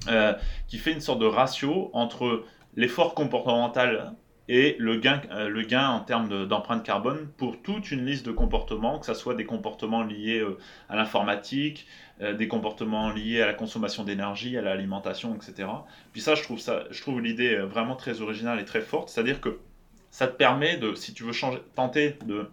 euh, 0.08 0.34
qui 0.68 0.80
fait 0.80 0.94
une 0.94 1.02
sorte 1.02 1.20
de 1.20 1.28
ratio 1.28 1.92
entre 1.94 2.44
l'effort 2.76 3.14
comportemental 3.14 4.14
et 4.48 4.76
le 4.80 4.96
gain, 4.96 5.22
euh, 5.30 5.48
le 5.48 5.62
gain 5.62 5.90
en 5.90 6.00
termes 6.00 6.48
d'empreinte 6.48 6.84
carbone 6.84 7.30
pour 7.38 7.62
toute 7.62 7.92
une 7.92 8.04
liste 8.04 8.26
de 8.26 8.32
comportements, 8.32 8.98
que 8.98 9.06
ce 9.06 9.14
soit 9.14 9.36
des 9.36 9.46
comportements 9.46 10.02
liés 10.02 10.40
euh, 10.40 10.58
à 10.90 10.96
l'informatique, 10.96 11.88
des 12.38 12.48
comportements 12.48 13.10
liés 13.10 13.42
à 13.42 13.48
la 13.48 13.56
consommation 13.56 14.04
d'énergie, 14.04 14.56
à 14.56 14.62
l'alimentation, 14.62 15.36
etc. 15.36 15.68
Puis 16.14 16.22
ça, 16.22 16.36
je 16.36 16.44
trouve, 16.44 16.60
ça, 16.60 16.84
je 16.92 17.02
trouve 17.02 17.20
l'idée 17.20 17.56
vraiment 17.56 17.96
très 17.96 18.22
originale 18.22 18.60
et 18.60 18.66
très 18.66 18.82
forte, 18.82 19.10
c'est-à-dire 19.10 19.42
que 19.42 19.60
ça 20.12 20.28
te 20.28 20.36
permet 20.36 20.78
de, 20.78 20.94
si 20.94 21.16
tu 21.16 21.24
veux 21.24 21.32
changer, 21.32 21.58
tenter 21.74 22.18
de 22.28 22.48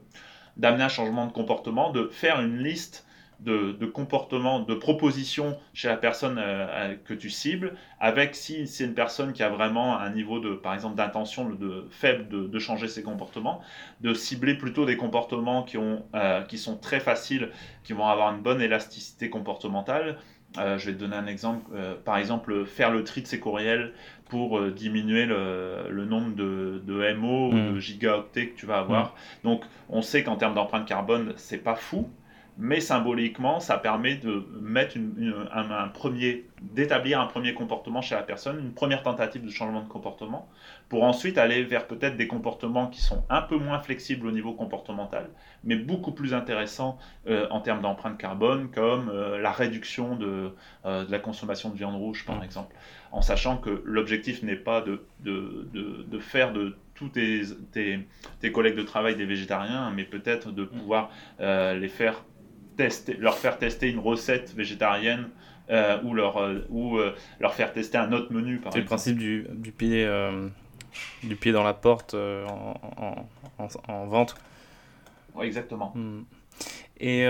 d'amener 0.59 0.85
un 0.85 0.89
changement 0.89 1.27
de 1.27 1.33
comportement, 1.33 1.91
de 1.91 2.09
faire 2.09 2.41
une 2.41 2.59
liste 2.59 3.07
de, 3.41 3.87
comportement, 3.87 4.61
de 4.61 4.75
proposition 4.75 5.57
chez 5.73 5.89
la 5.89 5.97
personne 5.97 6.39
euh, 6.39 6.97
que 7.05 7.15
tu 7.15 7.31
cibles, 7.31 7.75
avec 8.01 8.35
si 8.35 8.67
c'est 8.67 8.85
une 8.85 8.95
personne 8.95 9.33
qui 9.33 9.43
a 9.43 9.49
vraiment 9.49 9.99
un 9.99 10.11
niveau 10.11 10.41
de, 10.41 10.55
par 10.55 10.75
exemple, 10.75 10.97
d'intention 10.97 11.49
de, 11.49 11.87
faible 11.91 12.51
de, 12.51 12.59
changer 12.59 12.89
ses 12.89 13.03
comportements, 13.03 13.61
de 14.01 14.13
cibler 14.13 14.55
plutôt 14.55 14.85
des 14.85 14.97
comportements 14.97 15.63
qui, 15.63 15.79
ont, 15.79 16.05
euh, 16.15 16.43
qui 16.43 16.59
sont 16.59 16.77
très 16.77 17.01
faciles, 17.01 17.51
qui 17.85 17.93
vont 17.93 18.07
avoir 18.07 18.35
une 18.35 18.43
bonne 18.43 18.61
élasticité 18.61 19.31
comportementale. 19.31 20.19
Euh, 20.57 20.79
je 20.79 20.87
vais 20.87 20.93
te 20.95 20.99
donner 20.99 21.17
un 21.17 21.27
exemple. 21.27 21.71
par 22.05 22.17
exemple, 22.17 22.65
faire 22.65 22.91
le 22.91 23.05
tri 23.05 23.23
de 23.23 23.27
ses 23.27 23.39
courriels 23.39 23.93
pour 24.29 24.61
diminuer 24.71 25.27
le, 25.27 26.05
nombre 26.05 26.35
de, 26.35 26.83
de 26.87 27.13
MO 27.15 27.49
ou 27.49 27.75
de 27.75 27.79
gigaoctets 27.79 28.49
que 28.49 28.59
tu 28.59 28.67
vas 28.67 28.79
avoir. 28.79 29.07
Mmh. 29.07 29.49
Donc, 29.49 29.65
on 29.89 30.03
sait 30.03 30.23
qu'en 30.23 30.37
termes 30.37 30.55
d'empreinte 30.55 30.87
carbone, 30.87 31.33
c'est 31.37 31.59
pas 31.59 31.75
fou, 31.75 32.09
mais 32.59 32.81
symboliquement, 32.81 33.61
ça 33.61 33.79
permet 33.79 34.17
de 34.17 34.45
mettre 34.61 34.97
un, 35.53 35.89
premier, 35.89 36.45
d'établir 36.61 37.21
un 37.21 37.27
premier 37.27 37.55
comportement 37.55 38.03
chez 38.03 38.17
la 38.17 38.23
personne, 38.23 38.59
une 38.59 38.73
première 38.73 39.05
tentative 39.05 39.45
de 39.45 39.51
changement 39.51 39.83
de 39.83 39.89
comportement, 39.89 40.49
pour 40.89 41.05
ensuite 41.05 41.37
aller 41.39 41.65
vers 41.65 41.87
peut-être 41.87 42.17
des 42.17 42.27
comportements 42.27 42.89
qui 42.89 43.03
sont 43.03 43.23
un 43.29 43.43
peu 43.43 43.57
moins 43.57 43.79
flexibles 43.79 44.27
au 44.27 44.31
niveau 44.31 44.55
comportemental, 44.55 45.29
mais 45.65 45.77
beaucoup 45.77 46.13
plus 46.13 46.33
intéressants 46.35 46.99
euh, 47.29 47.47
en 47.51 47.61
termes 47.61 47.83
d'empreinte 47.83 48.17
carbone, 48.17 48.71
comme 48.71 49.11
euh, 49.11 49.39
la 49.39 49.53
réduction 49.53 50.17
de, 50.17 50.53
euh, 50.87 51.05
de, 51.05 51.11
la 51.13 51.19
consommation 51.19 51.69
de 51.71 51.77
viande 51.77 51.97
rouge, 51.97 52.25
par 52.25 52.41
mmh. 52.41 52.45
exemple, 52.45 52.75
en 53.13 53.21
sachant 53.21 53.59
que 53.59 53.83
l'objectif 53.85 54.43
n'est 54.43 54.57
pas 54.57 54.81
de, 54.81 55.05
de, 55.21 55.69
de, 56.07 56.19
faire 56.19 56.53
de 56.53 56.77
tous 56.95 57.11
tes, 57.11 57.43
tes, 57.73 58.07
tes, 58.41 58.51
collègues 58.51 58.77
de 58.77 58.83
travail 58.83 59.15
des 59.15 59.27
végétariens, 59.27 59.91
mais 59.91 60.05
peut-être 60.05 60.53
de 60.53 60.63
mmh. 60.63 60.69
pouvoir 60.69 61.11
les 61.39 61.89
faire 61.89 62.25
leur 63.19 63.37
faire 63.37 63.59
tester 63.59 63.91
une 63.91 63.99
recette 63.99 64.55
végétarienne 64.55 65.31
euh, 65.71 66.01
ou, 66.03 66.15
leur, 66.15 66.39
euh, 66.39 66.61
ou 66.71 66.97
euh, 66.97 67.15
leur 67.41 67.53
faire 67.53 67.73
tester 67.73 67.99
un 67.99 68.13
autre 68.13 68.33
menu. 68.33 68.59
C'est 68.73 68.79
le 68.79 68.85
principe 68.87 69.19
du, 69.19 69.47
du 69.53 69.71
pied, 69.71 70.09
du 71.23 71.37
pied 71.37 71.53
dans 71.53 71.63
la 71.63 71.75
porte 71.75 72.15
en, 72.15 73.27
en, 73.89 74.07
vente. 74.07 74.35
exactement. 75.41 75.93
Hmm. 75.95 76.23
Et 77.01 77.27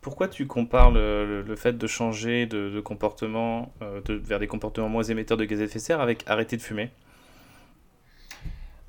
pourquoi 0.00 0.28
tu 0.28 0.46
compares 0.46 0.90
le, 0.90 1.42
le, 1.42 1.56
fait 1.56 1.78
de 1.78 1.86
changer 1.86 2.46
de, 2.46 2.70
de 2.70 2.80
comportement 2.80 3.72
de, 3.80 4.14
vers 4.14 4.38
des 4.38 4.46
comportements 4.46 4.88
moins 4.88 5.04
émetteurs 5.04 5.36
de 5.36 5.44
gaz 5.44 5.60
à 5.60 5.64
effet 5.64 5.78
de 5.78 5.84
serre 5.84 6.00
avec 6.00 6.24
arrêter 6.26 6.56
de 6.56 6.62
fumer? 6.62 6.90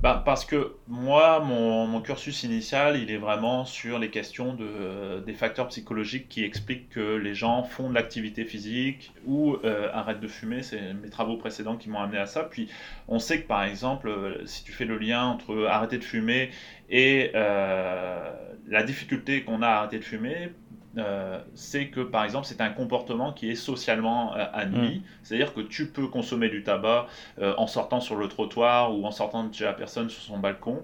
Bah, 0.03 0.21
parce 0.25 0.43
que 0.43 0.75
moi, 0.89 1.39
mon, 1.39 2.01
cursus 2.01 2.43
initial, 2.43 2.97
il 3.01 3.09
est 3.09 3.17
vraiment 3.17 3.63
sur 3.63 3.99
les 3.99 4.09
questions 4.09 4.53
de, 4.53 4.65
euh, 4.65 5.21
des 5.21 5.31
facteurs 5.31 5.69
psychologiques 5.69 6.27
qui 6.27 6.43
expliquent 6.43 6.89
que 6.89 7.15
les 7.15 7.33
gens 7.33 7.63
font 7.63 7.89
de 7.89 7.93
l'activité 7.93 8.43
physique 8.43 9.13
ou 9.25 9.55
euh, 9.63 9.89
arrêtent 9.93 10.19
de 10.19 10.27
fumer. 10.27 10.61
C'est 10.61 10.93
mes 10.93 11.09
travaux 11.09 11.37
précédents 11.37 11.77
qui 11.77 11.89
m'ont 11.89 12.01
amené 12.01 12.17
à 12.17 12.25
ça. 12.25 12.43
Puis 12.43 12.67
on 13.07 13.17
sait 13.17 13.43
que 13.43 13.47
par 13.47 13.63
exemple, 13.63 14.09
euh, 14.09 14.45
si 14.45 14.65
tu 14.65 14.73
fais 14.73 14.83
le 14.83 14.97
lien 14.97 15.23
entre 15.23 15.67
arrêter 15.67 15.97
de 15.97 16.03
fumer 16.03 16.51
et 16.89 17.31
la 17.33 18.83
difficulté 18.83 19.43
qu'on 19.43 19.61
a 19.61 19.67
à 19.67 19.77
arrêter 19.77 19.99
de 19.99 20.03
fumer, 20.03 20.51
euh, 20.97 21.39
c'est 21.55 21.87
que 21.87 22.01
par 22.01 22.23
exemple 22.23 22.45
c'est 22.45 22.61
un 22.61 22.69
comportement 22.69 23.33
qui 23.33 23.49
est 23.49 23.55
socialement 23.55 24.35
euh, 24.35 24.45
admis, 24.53 24.97
mm. 24.97 25.03
c'est-à-dire 25.23 25.53
que 25.53 25.61
tu 25.61 25.87
peux 25.87 26.07
consommer 26.07 26.49
du 26.49 26.61
tabac 26.61 27.07
euh, 27.39 27.55
en 27.57 27.65
sortant 27.65 27.99
sur 27.99 28.15
le 28.15 28.27
trottoir 28.27 28.95
ou 28.95 29.03
en 29.05 29.11
sortant 29.11 29.45
de 29.45 29.53
chez 29.53 29.63
la 29.63 29.73
personne 29.73 30.09
sur 30.09 30.21
son 30.21 30.37
balcon 30.37 30.83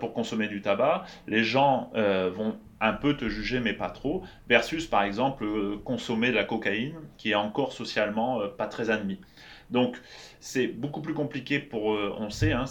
pour 0.00 0.12
consommer 0.12 0.48
du 0.48 0.60
tabac. 0.60 1.04
Les 1.26 1.44
gens 1.44 1.90
vont 1.94 2.56
un 2.80 2.92
peu 2.92 3.16
te 3.16 3.28
juger 3.28 3.60
mais 3.60 3.72
pas 3.72 3.90
trop, 3.90 4.22
versus 4.48 4.86
par 4.86 5.02
exemple 5.02 5.46
consommer 5.84 6.30
de 6.30 6.36
la 6.36 6.44
cocaïne 6.44 6.94
qui 7.16 7.30
est 7.30 7.34
encore 7.34 7.72
socialement 7.72 8.40
pas 8.56 8.66
très 8.66 8.90
admis. 8.90 9.20
Donc 9.70 10.00
c'est 10.40 10.66
beaucoup 10.66 11.00
plus 11.00 11.14
compliqué 11.14 11.58
pour, 11.58 11.86
on 11.86 12.30
sait, 12.30 12.52
hein, 12.52 12.64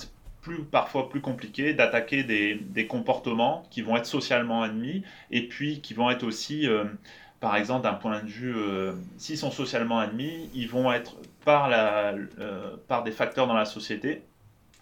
parfois 0.71 1.09
plus 1.09 1.21
compliqué 1.21 1.73
d'attaquer 1.73 2.23
des, 2.23 2.87
comportements 2.87 3.63
qui 3.69 3.81
vont 3.81 3.97
être 3.97 4.05
socialement 4.05 4.63
admis 4.63 5.03
et 5.31 5.47
puis 5.47 5.81
qui 5.81 5.93
vont 5.93 6.09
être 6.09 6.23
aussi, 6.23 6.67
euh, 6.67 6.85
par 7.39 7.55
exemple, 7.55 7.83
d'un 7.83 7.93
point 7.93 8.21
de 8.21 8.27
vue, 8.27 8.55
euh, 8.55 8.93
s'ils 9.17 9.37
sont 9.37 9.51
socialement 9.51 9.99
admis, 9.99 10.49
ils 10.53 10.69
vont 10.69 10.91
être 10.91 11.17
par, 11.43 11.69
la, 11.69 12.13
euh, 12.39 12.75
par 12.87 13.03
des 13.03 13.11
facteurs 13.11 13.47
dans 13.47 13.53
la 13.53 13.65
société 13.65 14.23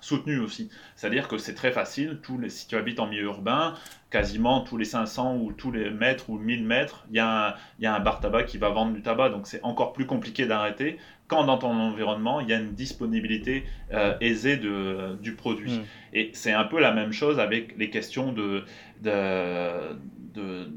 soutenus 0.02 0.40
aussi. 0.40 0.70
C'est-à-dire 0.96 1.28
que 1.28 1.38
c'est 1.38 1.56
très 1.56 1.72
facile, 1.72 2.20
tous 2.22 2.38
les, 2.38 2.50
si 2.50 2.68
tu 2.68 2.76
habites 2.76 3.00
en 3.00 3.08
milieu 3.08 3.24
urbain, 3.24 3.74
quasiment 4.12 4.62
tous 4.62 4.78
les 4.78 4.86
500 4.86 5.38
ou 5.38 5.52
tous 5.52 5.72
les 5.72 5.90
mètres 5.90 6.30
ou 6.30 6.38
1000 6.38 6.64
mètres, 6.64 7.06
il 7.10 7.16
y, 7.16 7.18
y 7.18 7.20
a 7.20 7.96
un 7.96 8.00
bar 8.00 8.20
tabac 8.20 8.44
qui 8.44 8.58
va 8.60 8.70
vendre 8.70 8.94
du 8.94 9.02
tabac. 9.02 9.30
Donc 9.30 9.48
c'est 9.48 9.64
encore 9.64 9.94
plus 9.94 10.06
compliqué 10.06 10.46
d'arrêter 10.46 11.00
quand 11.28 11.46
dans 11.46 11.58
ton 11.58 11.72
environnement, 11.72 12.40
il 12.40 12.50
y 12.50 12.54
a 12.54 12.60
une 12.60 12.74
disponibilité 12.74 13.66
euh, 13.94 14.16
aisée 14.22 14.58
de, 14.58 15.18
du 15.22 15.34
produit. 15.34 15.80
Mm. 15.80 15.84
Et 16.14 16.32
c'est 16.34 16.54
un 16.54 16.66
peu 16.66 16.80
la 16.80 16.92
même 16.92 17.12
chose 17.12 17.40
avec 17.40 17.78
les 17.78 17.90
questions 17.90 18.32
de, 18.32 18.64
de, 19.02 19.96
de, 20.34 20.70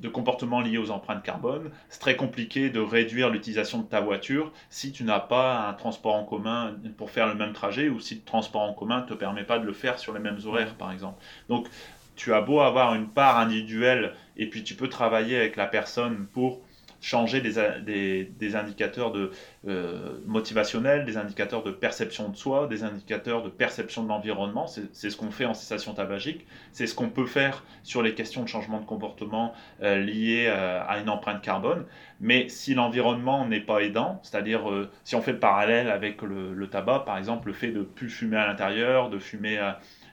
de 0.00 0.08
comportements 0.08 0.60
liés 0.60 0.76
aux 0.76 0.90
empreintes 0.90 1.22
carbone. 1.22 1.70
C'est 1.88 2.00
très 2.00 2.16
compliqué 2.16 2.68
de 2.68 2.80
réduire 2.80 3.30
l'utilisation 3.30 3.78
de 3.78 3.86
ta 3.86 4.00
voiture 4.00 4.52
si 4.68 4.92
tu 4.92 5.04
n'as 5.04 5.20
pas 5.20 5.66
un 5.66 5.72
transport 5.72 6.14
en 6.14 6.24
commun 6.24 6.76
pour 6.98 7.10
faire 7.10 7.26
le 7.26 7.34
même 7.34 7.54
trajet 7.54 7.88
ou 7.88 8.00
si 8.00 8.16
le 8.16 8.20
transport 8.20 8.62
en 8.62 8.74
commun 8.74 9.00
ne 9.00 9.06
te 9.06 9.14
permet 9.14 9.44
pas 9.44 9.58
de 9.58 9.64
le 9.64 9.72
faire 9.72 9.98
sur 9.98 10.12
les 10.12 10.20
mêmes 10.20 10.38
horaires, 10.44 10.74
par 10.74 10.92
exemple. 10.92 11.22
Donc, 11.48 11.68
tu 12.16 12.34
as 12.34 12.42
beau 12.42 12.60
avoir 12.60 12.94
une 12.94 13.08
part 13.08 13.38
individuelle 13.38 14.12
et 14.36 14.48
puis 14.48 14.62
tu 14.62 14.74
peux 14.74 14.88
travailler 14.88 15.36
avec 15.36 15.56
la 15.56 15.66
personne 15.66 16.26
pour 16.32 16.60
changer 17.04 17.42
des, 17.42 18.24
des, 18.24 18.56
indicateurs 18.56 19.12
de, 19.12 19.30
euh, 19.68 20.18
motivationnels, 20.24 21.04
des 21.04 21.18
indicateurs 21.18 21.62
de 21.62 21.70
perception 21.70 22.30
de 22.30 22.36
soi, 22.36 22.66
des 22.66 22.82
indicateurs 22.82 23.42
de 23.42 23.50
perception 23.50 24.02
de 24.02 24.08
l'environnement. 24.08 24.66
C'est 24.66 25.10
ce 25.10 25.16
qu'on 25.16 25.30
fait 25.30 25.44
en 25.44 25.52
cessation 25.52 25.92
tabagique. 25.92 26.46
C'est 26.72 26.86
ce 26.86 26.94
qu'on 26.94 27.10
peut 27.10 27.26
faire 27.26 27.62
sur 27.82 28.02
les 28.02 28.14
questions 28.14 28.42
de 28.42 28.48
changement 28.48 28.80
de 28.80 28.86
comportement 28.86 29.52
euh, 29.82 29.98
liées 29.98 30.46
euh, 30.48 30.80
à 30.88 30.98
une 30.98 31.10
empreinte 31.10 31.42
carbone. 31.42 31.84
Mais 32.24 32.48
si 32.48 32.74
l'environnement 32.74 33.46
n'est 33.46 33.60
pas 33.60 33.80
aidant, 33.80 34.18
c'est-à-dire 34.22 34.62
si 35.04 35.14
on 35.14 35.20
fait 35.20 35.32
le 35.32 35.38
parallèle 35.38 35.90
avec 35.90 36.22
le, 36.22 36.54
le, 36.54 36.66
tabac, 36.68 37.00
par 37.00 37.18
exemple, 37.18 37.48
le 37.48 37.52
fait 37.54 37.70
de 37.70 37.82
plus 37.82 38.08
fumer 38.08 38.38
à 38.38 38.46
l'intérieur, 38.46 39.10
de 39.10 39.18
fumer 39.18 39.58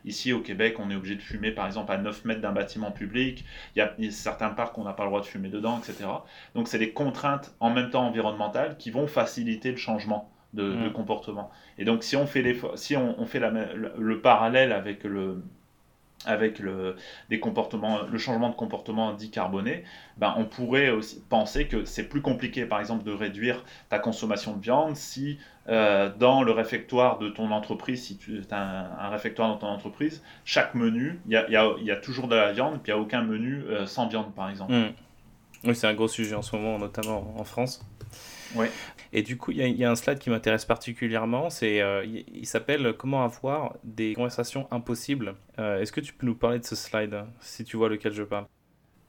Ici, 0.06 0.34
au 0.34 0.40
Québec, 0.40 0.78
on 0.80 0.90
est 0.90 0.96
obligé 0.96 1.16
de 1.16 1.22
fumer, 1.22 1.52
par 1.52 1.66
exemple, 1.66 1.92
à 1.92 1.98
9 1.98 2.26
mètres 2.26 2.42
d'un 2.42 2.52
bâtiment 2.52 2.92
public. 2.92 3.46
Il 3.76 3.80
y, 3.80 3.82
a, 3.82 4.12
certains 4.12 4.50
parcs 4.50 4.78
où 4.78 4.82
on 4.82 4.84
n'a 4.84 4.94
pas 4.94 5.04
le 5.04 5.10
droit 5.10 5.22
de 5.22 5.26
fumer 5.26 5.50
dedans, 5.50 5.80
etc. 5.80 6.10
Donc, 6.56 6.68
c'est 6.68 6.80
des 6.80 6.92
contraintes 6.92 7.56
en 7.60 7.70
même 7.70 7.90
temps 7.90 8.08
environnementales 8.08 8.78
qui 8.78 8.90
vont 8.90 9.08
faciliter 9.08 9.72
le 9.72 9.78
changement 9.78 10.32
de, 10.54 10.64
mmh. 10.64 10.94
comportement. 10.94 11.52
Et 11.78 11.86
donc, 11.86 12.04
si 12.04 12.16
on 12.16 12.26
fait, 12.26 12.42
les, 12.42 12.60
si 12.76 12.98
on, 12.98 13.26
fait 13.26 13.40
le 13.40 14.22
parallèle 14.22 14.72
avec 14.72 15.04
le, 15.04 15.44
avec 16.26 16.60
le, 16.60 16.96
changement 18.18 18.50
de 18.50 18.56
comportement 18.56 19.14
décarboné, 19.14 19.84
ben 20.18 20.34
on 20.38 20.46
pourrait 20.46 20.90
aussi 20.90 21.22
penser 21.30 21.68
que 21.68 21.86
c'est 21.86 22.04
plus 22.04 22.22
compliqué, 22.22 22.66
par 22.66 22.80
exemple, 22.80 23.04
de 23.04 23.12
réduire 23.12 23.64
ta 23.90 24.00
consommation 24.00 24.56
de 24.56 24.62
viande 24.62 24.96
si 24.96 25.40
euh, 25.70 26.12
dans 26.18 26.44
le 26.44 26.52
réfectoire 26.52 27.20
de 27.20 27.30
ton 27.30 27.52
entreprise, 27.52 28.04
si 28.04 28.18
tu 28.18 28.42
as 28.52 28.58
un, 28.58 29.10
réfectoire 29.10 29.50
dans 29.50 29.58
ton 29.58 29.68
entreprise, 29.68 30.24
chaque 30.46 30.76
menu, 30.76 31.20
il 31.28 31.32
y 31.32 31.92
a, 31.92 31.96
toujours 31.98 32.28
de 32.28 32.36
la 32.36 32.52
viande, 32.52 32.82
puis 32.82 32.92
il 32.92 32.96
n'y 32.96 33.00
a 33.00 33.02
aucun 33.02 33.24
menu 33.24 33.64
euh, 33.64 33.86
sans 33.86 34.08
viande, 34.08 34.34
par 34.34 34.50
exemple. 34.50 34.74
Mmh. 34.74 34.94
Oui, 35.64 35.76
c'est 35.76 35.88
un 35.88 35.94
gros 35.94 36.08
sujet 36.08 36.36
en 36.36 36.42
ce 36.42 36.56
moment, 36.56 36.80
notamment 36.80 37.36
en 37.38 37.44
France. 37.44 37.86
Et 39.14 39.22
du 39.24 39.38
coup, 39.38 39.52
il 39.52 39.58
y, 39.58 39.84
a 39.84 39.92
un 39.92 39.96
slide 39.96 40.20
qui 40.20 40.30
m'intéresse 40.30 40.66
particulièrement, 40.66 41.50
c'est, 41.50 41.82
euh, 41.82 42.06
il, 42.06 42.46
s'appelle 42.46 42.94
Comment 42.98 43.24
avoir 43.24 43.76
des 43.84 44.14
conversations 44.14 44.68
impossibles. 44.72 45.36
Euh, 45.60 45.82
est-ce 45.82 45.92
que 45.92 46.02
tu 46.02 46.14
peux 46.14 46.26
nous 46.26 46.36
parler 46.36 46.60
de 46.60 46.66
ce 46.66 46.76
slide, 46.76 47.26
si 47.40 47.64
tu 47.64 47.78
vois 47.78 47.90
lequel 47.90 48.14
je 48.14 48.24
parle? 48.24 48.46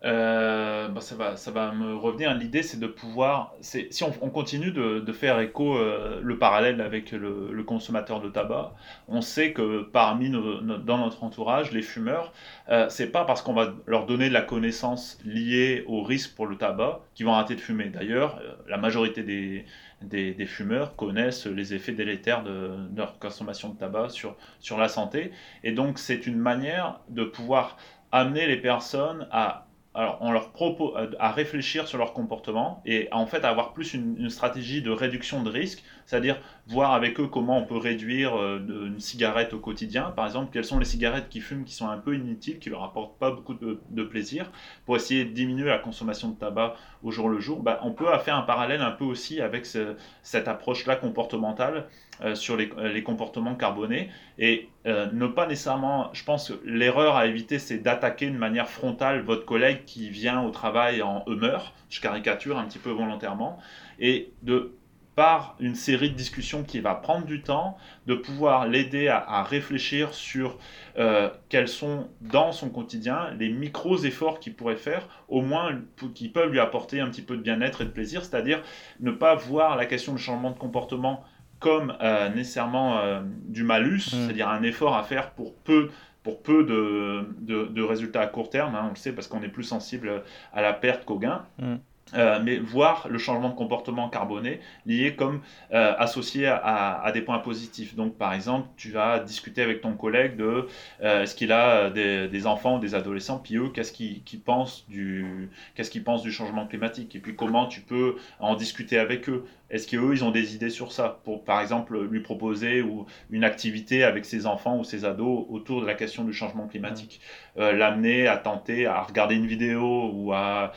Euh, 0.04 0.88
bah, 0.88 1.00
ça, 1.00 1.14
va, 1.14 1.36
ça 1.36 1.50
va 1.52 1.72
me 1.72 1.94
revenir. 1.94 2.34
L'idée, 2.34 2.62
c'est 2.62 2.80
de 2.80 2.86
pouvoir. 2.86 3.54
Si 3.60 4.02
on, 4.02 4.12
on 4.20 4.30
continue 4.30 4.72
de, 4.72 4.98
de, 4.98 5.12
faire 5.12 5.38
écho 5.38 5.76
euh, 5.76 6.20
le 6.22 6.38
parallèle 6.38 6.80
avec 6.80 7.12
le, 7.12 7.62
consommateur 7.62 8.20
de 8.20 8.28
tabac, 8.28 8.72
on 9.06 9.20
sait 9.20 9.52
que 9.52 9.82
parmi 9.82 10.28
nos, 10.28 10.60
dans 10.60 10.98
notre 10.98 11.22
entourage, 11.22 11.70
les 11.70 11.82
fumeurs, 11.82 12.32
euh, 12.68 12.88
c'est 12.88 13.12
pas 13.12 13.24
parce 13.24 13.42
qu'on 13.42 13.54
va 13.54 13.72
leur 13.86 14.06
donner 14.06 14.28
de 14.28 14.34
la 14.34 14.42
connaissance 14.42 15.18
liée 15.24 15.84
au 15.86 16.02
risque 16.02 16.34
pour 16.34 16.46
le 16.46 16.56
tabac 16.56 17.00
qu'ils 17.14 17.26
vont 17.26 17.34
arrêter 17.34 17.54
de 17.54 17.60
fumer. 17.60 17.84
D'ailleurs, 17.84 18.40
euh, 18.42 18.54
la 18.68 18.78
majorité 18.78 19.22
des, 19.22 19.64
des, 20.02 20.34
des, 20.34 20.46
fumeurs 20.46 20.96
connaissent 20.96 21.46
les 21.46 21.74
effets 21.74 21.92
délétères 21.92 22.42
de, 22.42 22.88
de 22.90 22.98
leur 22.98 23.20
consommation 23.20 23.68
de 23.68 23.78
tabac 23.78 24.08
sur, 24.08 24.36
sur 24.58 24.78
la 24.78 24.88
santé. 24.88 25.30
Et 25.62 25.70
donc, 25.70 26.00
c'est 26.00 26.26
une 26.26 26.38
manière 26.38 26.98
de 27.08 27.22
pouvoir 27.22 27.76
amener 28.10 28.46
les 28.48 28.58
personnes 28.58 29.28
à 29.30 29.66
alors 29.94 30.16
on 30.20 30.32
leur 30.32 30.52
propose 30.52 30.92
à 31.18 31.32
réfléchir 31.32 31.86
sur 31.86 31.98
leur 31.98 32.14
comportement 32.14 32.82
et 32.86 33.08
à, 33.10 33.18
en 33.18 33.26
fait 33.26 33.44
avoir 33.44 33.72
plus 33.74 33.92
une, 33.92 34.30
stratégie 34.30 34.80
de 34.80 34.90
réduction 34.90 35.42
de 35.42 35.50
risque, 35.50 35.82
c'est-à-dire 36.06 36.38
voir 36.66 36.94
avec 36.94 37.20
eux 37.20 37.26
comment 37.26 37.58
on 37.58 37.64
peut 37.64 37.76
réduire 37.76 38.34
euh, 38.38 38.58
une 38.86 39.00
cigarette 39.00 39.52
au 39.52 39.58
quotidien, 39.58 40.04
par 40.16 40.24
exemple 40.26 40.50
quelles 40.52 40.64
sont 40.64 40.78
les 40.78 40.86
cigarettes 40.86 41.28
qui 41.28 41.40
fument 41.40 41.64
qui 41.64 41.74
sont 41.74 41.88
un 41.88 41.98
peu 41.98 42.14
inutiles, 42.14 42.58
qui 42.58 42.70
leur 42.70 42.82
apportent 42.82 43.18
pas 43.18 43.30
beaucoup 43.30 43.54
de, 43.54 44.02
plaisir, 44.02 44.50
pour 44.86 44.96
essayer 44.96 45.24
de 45.24 45.30
diminuer 45.30 45.68
la 45.68 45.78
consommation 45.78 46.30
de 46.30 46.36
tabac 46.36 46.74
au 47.02 47.10
jour 47.10 47.28
le 47.28 47.38
jour. 47.38 47.62
Bah, 47.62 47.78
on 47.82 47.92
peut 47.92 48.06
faire 48.24 48.36
un 48.36 48.42
parallèle 48.42 48.80
un 48.80 48.90
peu 48.90 49.04
aussi 49.04 49.40
avec 49.40 49.66
ce, 49.66 49.96
cette 50.22 50.48
approche-là 50.48 50.96
comportementale 50.96 51.86
euh, 52.24 52.34
sur 52.34 52.56
les, 52.56 52.70
les, 52.92 53.02
comportements 53.02 53.54
carbonés. 53.54 54.10
Et 54.38 54.68
euh, 54.86 55.08
ne 55.12 55.26
pas 55.26 55.46
nécessairement, 55.46 56.10
je 56.12 56.24
pense 56.24 56.50
que 56.50 56.60
l'erreur 56.64 57.16
à 57.16 57.26
éviter 57.26 57.58
c'est 57.58 57.78
d'attaquer 57.78 58.30
de 58.30 58.36
manière 58.36 58.68
frontale 58.68 59.22
votre 59.22 59.44
collègue 59.44 59.84
qui 59.86 60.08
vient 60.08 60.42
au 60.42 60.50
travail 60.50 61.02
en 61.02 61.24
humeur, 61.26 61.72
je 61.90 62.00
caricature 62.00 62.58
un 62.58 62.64
petit 62.64 62.78
peu 62.78 62.90
volontairement, 62.90 63.58
et 63.98 64.32
de 64.42 64.72
par 65.14 65.56
une 65.60 65.74
série 65.74 66.10
de 66.10 66.14
discussions 66.14 66.62
qui 66.62 66.80
va 66.80 66.94
prendre 66.94 67.26
du 67.26 67.42
temps, 67.42 67.76
de 68.06 68.14
pouvoir 68.14 68.66
l'aider 68.66 69.08
à, 69.08 69.42
réfléchir 69.42 70.14
sur 70.14 70.58
euh, 70.98 71.28
quels 71.50 71.68
sont 71.68 72.08
dans 72.22 72.52
son 72.52 72.70
quotidien 72.70 73.30
les 73.38 73.50
micros 73.50 73.98
efforts 73.98 74.40
qu'il 74.40 74.54
pourrait 74.54 74.76
faire, 74.76 75.06
au 75.28 75.42
moins 75.42 75.78
qui 76.14 76.28
peuvent 76.28 76.50
lui 76.50 76.60
apporter 76.60 77.00
un 77.00 77.08
petit 77.08 77.22
peu 77.22 77.36
de 77.36 77.42
bien-être 77.42 77.82
et 77.82 77.84
de 77.84 77.90
plaisir, 77.90 78.24
c'est-à-dire 78.24 78.62
ne 79.00 79.10
pas 79.10 79.34
voir 79.34 79.76
la 79.76 79.84
question 79.84 80.14
du 80.14 80.22
changement 80.22 80.50
de 80.50 80.58
comportement 80.58 81.24
comme 81.62 81.94
euh, 82.02 82.28
nécessairement 82.28 82.98
euh, 82.98 83.20
du 83.46 83.62
malus, 83.62 83.94
mmh. 83.94 84.10
c'est-à-dire 84.10 84.48
un 84.48 84.62
effort 84.62 84.96
à 84.96 85.04
faire 85.04 85.30
pour 85.30 85.54
peu 85.54 85.90
pour 86.22 86.40
peu 86.42 86.62
de, 86.62 87.26
de, 87.40 87.64
de 87.64 87.82
résultats 87.82 88.20
à 88.20 88.26
court 88.28 88.48
terme, 88.48 88.76
hein, 88.76 88.84
on 88.86 88.90
le 88.90 88.96
sait 88.96 89.12
parce 89.12 89.26
qu'on 89.26 89.42
est 89.42 89.48
plus 89.48 89.64
sensible 89.64 90.22
à 90.52 90.62
la 90.62 90.72
perte 90.72 91.04
qu'au 91.04 91.18
gain. 91.18 91.44
Mmh. 91.58 91.74
Euh, 92.14 92.40
mais 92.42 92.58
voir 92.58 93.06
le 93.08 93.18
changement 93.18 93.48
de 93.48 93.54
comportement 93.54 94.08
carboné 94.10 94.60
lié 94.84 95.14
comme 95.16 95.40
euh, 95.72 95.94
associé 95.96 96.46
à, 96.46 97.00
à, 97.00 97.12
des 97.12 97.22
points 97.22 97.38
positifs. 97.38 97.94
Donc, 97.94 98.16
par 98.16 98.34
exemple, 98.34 98.68
tu 98.76 98.90
vas 98.90 99.18
discuter 99.18 99.62
avec 99.62 99.80
ton 99.80 99.94
collègue 99.94 100.36
de 100.36 100.66
euh, 101.02 101.22
est-ce 101.22 101.34
qu'il 101.34 101.52
a 101.52 101.88
des, 101.88 102.28
des, 102.28 102.46
enfants 102.46 102.76
ou 102.76 102.80
des 102.80 102.94
adolescents, 102.94 103.38
puis 103.38 103.56
eux, 103.56 103.70
qu'est-ce 103.72 103.92
qu'ils 103.92 104.22
qu 104.24 104.36
pensent 104.36 104.84
du 104.88 105.48
qu'est-ce 105.74 105.90
qu'ils 105.90 106.04
pensent 106.04 106.22
du 106.22 106.32
changement 106.32 106.66
climatique, 106.66 107.16
et 107.16 107.18
puis 107.18 107.34
comment 107.34 107.66
tu 107.66 107.80
peux 107.80 108.16
en 108.40 108.56
discuter 108.56 108.98
avec 108.98 109.28
eux? 109.28 109.44
Est-ce 109.70 109.86
qu'eux, 109.88 110.12
ils 110.12 110.22
ont 110.22 110.30
des 110.30 110.54
idées 110.54 110.68
sur 110.68 110.92
ça? 110.92 111.20
Pour, 111.24 111.44
par 111.44 111.62
exemple, 111.62 111.98
lui 111.98 112.20
proposer 112.20 112.82
ou 112.82 113.06
une 113.30 113.42
activité 113.42 114.04
avec 114.04 114.26
ses 114.26 114.44
enfants 114.44 114.76
ou 114.76 114.84
ses 114.84 115.06
ados 115.06 115.46
autour 115.48 115.80
de 115.80 115.86
la 115.86 115.94
question 115.94 116.24
du 116.24 116.34
changement 116.34 116.66
climatique, 116.66 117.22
euh, 117.56 117.72
l'amener 117.72 118.26
à 118.26 118.36
tenter 118.36 118.84
à 118.84 119.00
regarder 119.00 119.34
une 119.34 119.46
vidéo 119.46 120.10
ou 120.12 120.34
à 120.34 120.72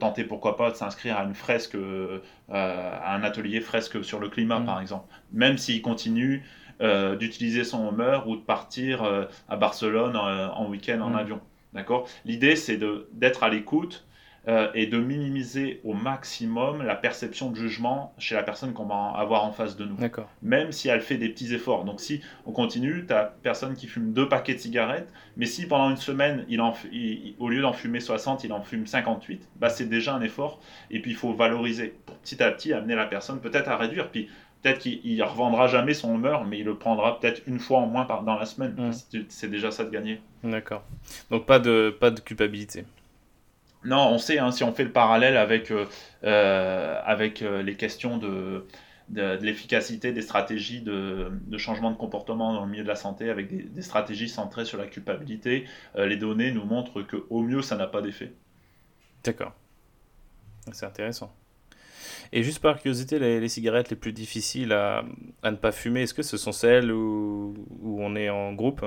tenter 0.00 0.24
pourquoi 0.24 0.56
pas 0.56 0.65
de 0.70 0.76
s'inscrire 0.76 1.18
à 1.18 1.24
une 1.24 1.34
fresque, 1.34 1.74
euh, 1.74 2.20
à 2.48 3.14
un 3.14 3.22
atelier 3.22 3.60
fresque 3.60 4.04
sur 4.04 4.20
le 4.20 4.28
climat, 4.28 4.60
mmh. 4.60 4.66
par 4.66 4.80
exemple, 4.80 5.12
même 5.32 5.58
s'il 5.58 5.82
continue 5.82 6.44
euh, 6.80 7.16
d'utiliser 7.16 7.64
son 7.64 7.88
Hummer 7.88 8.20
ou 8.26 8.36
de 8.36 8.42
partir 8.42 9.02
euh, 9.02 9.24
à 9.48 9.56
Barcelone 9.56 10.16
en, 10.16 10.52
en 10.54 10.68
week-end 10.68 11.00
en 11.00 11.10
mmh. 11.10 11.16
avion. 11.16 11.40
D'accord? 11.72 12.08
L'idée, 12.24 12.56
c'est 12.56 12.78
d'être 13.12 13.42
à 13.42 13.50
l'écoute 13.50 14.06
euh, 14.48 14.68
et 14.74 14.86
de 14.86 14.98
minimiser 14.98 15.80
au 15.82 15.92
maximum 15.92 16.82
la 16.82 16.94
perception 16.94 17.50
de 17.50 17.56
jugement 17.56 18.14
chez 18.18 18.36
la 18.36 18.44
personne 18.44 18.72
qu'on 18.72 18.84
va 18.84 19.12
avoir 19.16 19.44
en 19.44 19.50
face 19.50 19.76
de 19.76 19.84
nous. 19.84 19.96
Même 20.40 20.70
si 20.70 20.88
elle 20.88 21.00
fait 21.00 21.16
des 21.16 21.28
petits 21.28 21.52
efforts. 21.52 21.84
Donc 21.84 22.00
si 22.00 22.20
on 22.46 22.52
continue, 22.52 23.04
tu 23.06 23.12
as 23.12 23.34
personne 23.42 23.74
qui 23.74 23.88
fume 23.88 24.12
deux 24.12 24.28
paquets 24.28 24.54
de 24.54 24.60
cigarettes, 24.60 25.08
mais 25.36 25.46
si 25.46 25.66
pendant 25.66 25.90
une 25.90 25.96
semaine, 25.96 26.44
il 26.48 26.60
en, 26.60 26.74
il, 26.92 27.34
au 27.40 27.48
lieu 27.48 27.60
d'en 27.60 27.72
fumer 27.72 27.98
60, 27.98 28.44
il 28.44 28.52
en 28.52 28.62
fume 28.62 28.86
58, 28.86 29.48
bah 29.56 29.68
c'est 29.68 29.88
déjà 29.88 30.14
un 30.14 30.22
effort. 30.22 30.60
Et 30.90 31.00
puis 31.00 31.10
il 31.10 31.16
faut 31.16 31.32
valoriser 31.32 31.94
pour 32.06 32.16
petit 32.18 32.40
à 32.40 32.52
petit 32.52 32.72
amener 32.72 32.94
la 32.94 33.06
personne 33.06 33.40
peut-être 33.40 33.68
à 33.68 33.76
réduire. 33.76 34.10
Puis 34.10 34.28
peut-être 34.62 34.78
qu'il 34.78 35.16
ne 35.16 35.22
revendra 35.24 35.66
jamais 35.66 35.94
son 35.94 36.14
humeur, 36.14 36.44
mais 36.44 36.60
il 36.60 36.64
le 36.64 36.76
prendra 36.76 37.18
peut-être 37.18 37.42
une 37.46 37.58
fois 37.58 37.80
en 37.80 37.86
moins 37.86 38.04
par, 38.04 38.22
dans 38.22 38.38
la 38.38 38.46
semaine. 38.46 38.74
Mmh. 38.76 39.24
C'est 39.28 39.50
déjà 39.50 39.72
ça 39.72 39.84
de 39.84 39.90
gagner. 39.90 40.20
D'accord. 40.44 40.84
Donc 41.30 41.46
pas 41.46 41.58
de, 41.58 41.94
pas 41.98 42.10
de 42.10 42.20
culpabilité. 42.20 42.84
Non, 43.86 44.08
on 44.08 44.18
sait, 44.18 44.40
hein, 44.40 44.50
si 44.50 44.64
on 44.64 44.72
fait 44.72 44.82
le 44.82 44.90
parallèle 44.90 45.36
avec, 45.36 45.70
euh, 45.70 45.86
euh, 46.24 47.00
euh, 47.42 47.62
les 47.62 47.76
questions 47.76 48.18
de, 48.18 48.66
l'efficacité 49.08 50.12
des 50.12 50.22
stratégies 50.22 50.80
de, 50.80 51.30
changement 51.56 51.92
de 51.92 51.96
comportement 51.96 52.52
dans 52.52 52.64
le 52.64 52.70
milieu 52.70 52.82
de 52.82 52.88
la 52.88 52.96
santé, 52.96 53.30
avec 53.30 53.46
des, 53.48 53.82
stratégies 53.82 54.28
centrées 54.28 54.64
sur 54.64 54.76
la 54.76 54.86
culpabilité, 54.86 55.66
les 55.96 56.16
données 56.16 56.50
nous 56.50 56.64
montrent 56.64 57.02
qu'au 57.02 57.42
mieux, 57.42 57.62
ça 57.62 57.76
n'a 57.76 57.86
pas 57.86 58.02
d'effet. 58.02 58.32
D'accord. 59.22 59.52
C'est 60.72 60.86
intéressant. 60.86 61.32
Et 62.32 62.42
juste 62.42 62.58
par 62.58 62.80
curiosité, 62.80 63.20
les, 63.20 63.48
cigarettes 63.48 63.90
les 63.90 63.96
plus 63.96 64.12
difficiles 64.12 64.72
à, 64.72 65.04
à 65.44 65.52
ne 65.52 65.56
pas 65.56 65.70
fumer, 65.70 66.02
est-ce 66.02 66.14
que 66.14 66.22
ce 66.22 66.36
sont 66.36 66.50
celles 66.50 66.90
où, 66.90 67.54
où 67.82 68.02
on 68.02 68.16
est 68.16 68.30
en 68.30 68.52
groupe? 68.52 68.84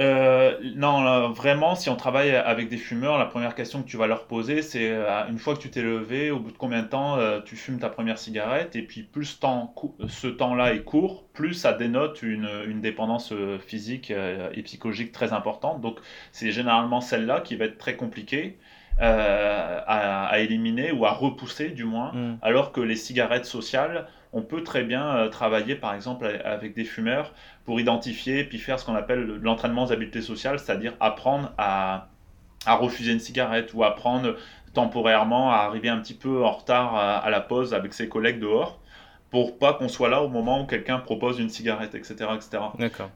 Euh, 0.00 0.58
non, 0.74 1.02
là, 1.02 1.28
vraiment, 1.28 1.76
si 1.76 1.88
on 1.88 1.94
travaille 1.94 2.34
avec 2.34 2.68
des 2.68 2.76
fumeurs, 2.76 3.16
la 3.16 3.26
première 3.26 3.54
question 3.54 3.82
que 3.82 3.88
tu 3.88 3.96
vas 3.96 4.08
leur 4.08 4.26
poser, 4.26 4.62
c'est 4.62 4.90
euh, 4.90 5.28
une 5.28 5.38
fois 5.38 5.54
que 5.54 5.60
tu 5.60 5.70
t'es 5.70 5.82
levé, 5.82 6.32
au 6.32 6.40
bout 6.40 6.50
de 6.50 6.56
combien 6.56 6.82
de 6.82 6.88
temps 6.88 7.16
euh, 7.18 7.40
tu 7.40 7.54
fumes 7.54 7.78
ta 7.78 7.88
première 7.88 8.18
cigarette, 8.18 8.74
et 8.74 8.82
puis 8.82 9.02
plus 9.04 9.38
temps, 9.38 9.72
ce 10.08 10.26
temps-là 10.26 10.74
est 10.74 10.82
court, 10.82 11.24
plus 11.32 11.54
ça 11.54 11.72
dénote 11.72 12.22
une, 12.22 12.48
une 12.66 12.80
dépendance 12.80 13.32
physique 13.66 14.10
et 14.10 14.62
psychologique 14.62 15.12
très 15.12 15.32
importante. 15.32 15.80
Donc 15.80 15.98
c'est 16.32 16.50
généralement 16.50 17.00
celle-là 17.00 17.40
qui 17.40 17.54
va 17.56 17.66
être 17.66 17.78
très 17.78 17.96
compliquée. 17.96 18.58
À, 18.96 20.28
à, 20.28 20.38
éliminer 20.38 20.92
ou 20.92 21.04
à 21.04 21.10
repousser 21.10 21.70
du 21.70 21.82
moins, 21.82 22.12
mm. 22.12 22.38
alors 22.42 22.70
que 22.70 22.80
les 22.80 22.94
cigarettes 22.94 23.44
sociales, 23.44 24.06
on 24.34 24.42
peut 24.42 24.62
très 24.62 24.82
bien 24.82 25.16
euh, 25.16 25.28
travailler 25.28 25.74
par 25.74 25.94
exemple 25.94 26.26
avec 26.44 26.74
des 26.74 26.84
fumeurs 26.84 27.32
pour 27.64 27.80
identifier 27.80 28.44
puis 28.44 28.58
faire 28.58 28.78
ce 28.78 28.84
qu'on 28.84 28.94
appelle 28.94 29.38
l'entraînement 29.42 29.84
aux 29.84 29.92
habiletés 29.92 30.22
sociales, 30.22 30.58
c'est-à-dire 30.58 30.94
apprendre 31.00 31.52
à, 31.56 32.08
à, 32.66 32.74
refuser 32.74 33.12
une 33.12 33.20
cigarette 33.20 33.72
ou 33.72 33.84
apprendre 33.84 34.36
temporairement 34.74 35.50
à 35.50 35.56
arriver 35.56 35.88
un 35.88 35.98
petit 35.98 36.14
peu 36.14 36.44
en 36.44 36.50
retard 36.50 36.94
à, 36.94 37.16
à 37.16 37.30
la 37.30 37.40
pause 37.40 37.72
avec 37.72 37.94
ses 37.94 38.08
collègues 38.08 38.40
dehors 38.40 38.80
pour 39.30 39.58
pas 39.58 39.74
qu'on 39.74 39.88
soit 39.88 40.08
là 40.08 40.22
au 40.22 40.28
moment 40.28 40.62
où 40.62 40.66
quelqu'un 40.66 40.98
propose 40.98 41.40
une 41.40 41.48
cigarette, 41.48 41.94
etc. 41.94 42.14
etc. 42.36 42.62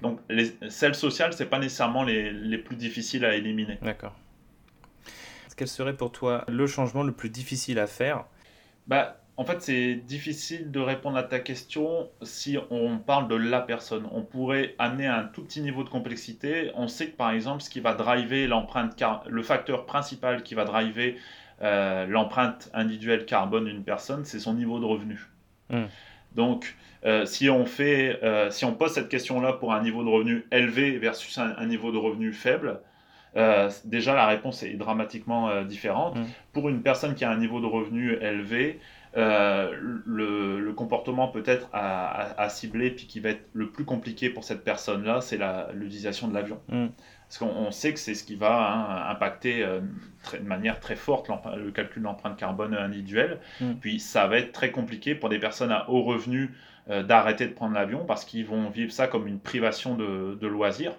Donc 0.02 0.18
les, 0.28 0.56
celles 0.68 0.96
sociales, 0.96 1.32
c'est 1.32 1.46
pas 1.46 1.60
nécessairement 1.60 2.02
les, 2.02 2.32
les 2.32 2.58
plus 2.58 2.74
difficiles 2.74 3.24
à 3.24 3.34
éliminer. 3.34 3.78
D'accord 3.82 4.14
quel 5.58 5.68
serait 5.68 5.96
pour 5.96 6.12
toi 6.12 6.44
le 6.48 6.66
changement 6.66 7.02
le 7.02 7.12
plus 7.12 7.28
difficile 7.28 7.78
à 7.78 7.86
faire? 7.86 8.24
Bah, 8.86 9.20
En 9.38 9.44
fait, 9.44 9.62
c'est 9.62 9.94
difficile 9.94 10.72
de 10.72 10.80
répondre 10.80 11.16
à 11.16 11.22
ta 11.22 11.38
question 11.38 12.08
si 12.22 12.58
on 12.70 12.98
parle 12.98 13.28
de 13.28 13.36
la 13.36 13.60
personne. 13.60 14.08
On 14.10 14.22
pourrait 14.22 14.74
amener 14.80 15.06
un 15.06 15.22
tout 15.22 15.44
petit 15.44 15.60
niveau 15.60 15.84
de 15.84 15.88
complexité. 15.88 16.72
On 16.74 16.88
sait 16.88 17.06
que 17.06 17.16
par 17.16 17.30
exemple, 17.30 17.62
ce 17.62 17.70
qui 17.70 17.78
va 17.78 17.94
driver 17.94 18.48
l'empreinte, 18.48 18.96
car... 18.96 19.22
le 19.28 19.42
facteur 19.44 19.86
principal 19.86 20.42
qui 20.42 20.56
va 20.56 20.64
driver 20.64 21.16
euh, 21.62 22.04
l'empreinte 22.06 22.68
individuelle 22.74 23.26
carbone 23.26 23.66
d'une 23.66 23.84
personne, 23.84 24.24
c'est 24.24 24.40
son 24.40 24.54
niveau 24.54 24.80
de 24.80 24.84
revenu. 24.84 25.20
Mmh. 25.70 25.84
Donc, 26.34 26.74
euh, 27.06 27.24
si, 27.24 27.48
on 27.48 27.64
fait, 27.64 28.18
euh, 28.24 28.50
si 28.50 28.64
on 28.64 28.72
pose 28.72 28.90
cette 28.90 29.08
question-là 29.08 29.52
pour 29.52 29.72
un 29.72 29.82
niveau 29.84 30.02
de 30.02 30.08
revenu 30.08 30.46
élevé 30.50 30.98
versus 30.98 31.38
un, 31.38 31.54
un 31.56 31.66
niveau 31.66 31.92
de 31.92 31.96
revenu 31.96 32.32
faible, 32.32 32.80
euh, 33.36 33.70
déjà 33.84 34.16
la 34.16 34.26
réponse 34.26 34.64
est 34.64 34.74
dramatiquement 34.74 35.62
différente. 35.62 36.16
Mmh. 36.16 36.24
Pour 36.52 36.68
une 36.68 36.82
personne 36.82 37.14
qui 37.14 37.24
a 37.24 37.30
un 37.30 37.38
niveau 37.38 37.60
de 37.60 37.66
revenu 37.66 38.14
élevé, 38.20 38.80
euh, 39.16 39.72
le, 40.04 40.60
le, 40.60 40.72
comportement 40.72 41.28
peut-être 41.28 41.68
à, 41.72 42.08
à, 42.08 42.42
à, 42.42 42.48
cibler, 42.48 42.90
puis 42.90 43.06
qui 43.06 43.20
va 43.20 43.30
être 43.30 43.48
le 43.54 43.70
plus 43.70 43.84
compliqué 43.84 44.28
pour 44.28 44.44
cette 44.44 44.64
personne-là, 44.64 45.20
c'est 45.20 45.38
l'utilisation 45.74 46.28
de 46.28 46.34
l'avion. 46.34 46.60
Mmh. 46.68 46.86
Parce 47.28 47.38
qu'on 47.38 47.70
sait 47.70 47.92
que 47.92 47.98
c'est 47.98 48.14
ce 48.14 48.24
qui 48.24 48.36
va 48.36 48.72
hein, 48.72 49.10
impacter 49.10 49.62
euh, 49.62 49.80
très, 50.22 50.38
de 50.38 50.46
manière 50.46 50.80
très 50.80 50.96
forte 50.96 51.30
le 51.56 51.70
calcul 51.70 52.02
de 52.02 52.06
l'empreinte 52.06 52.36
carbone 52.36 52.74
individuelle. 52.74 53.38
Mmh. 53.60 53.74
Puis 53.80 54.00
ça 54.00 54.26
va 54.26 54.38
être 54.38 54.52
très 54.52 54.70
compliqué 54.70 55.14
pour 55.14 55.28
des 55.28 55.38
personnes 55.38 55.72
à 55.72 55.88
haut 55.90 56.02
revenu 56.02 56.50
euh, 56.90 57.02
d'arrêter 57.02 57.46
de 57.46 57.52
prendre 57.52 57.74
l'avion 57.74 58.04
parce 58.06 58.24
qu'ils 58.24 58.46
vont 58.46 58.70
vivre 58.70 58.92
ça 58.92 59.08
comme 59.08 59.26
une 59.26 59.40
privation 59.40 59.94
de, 59.94 60.38
de 60.40 60.46
loisirs 60.46 60.94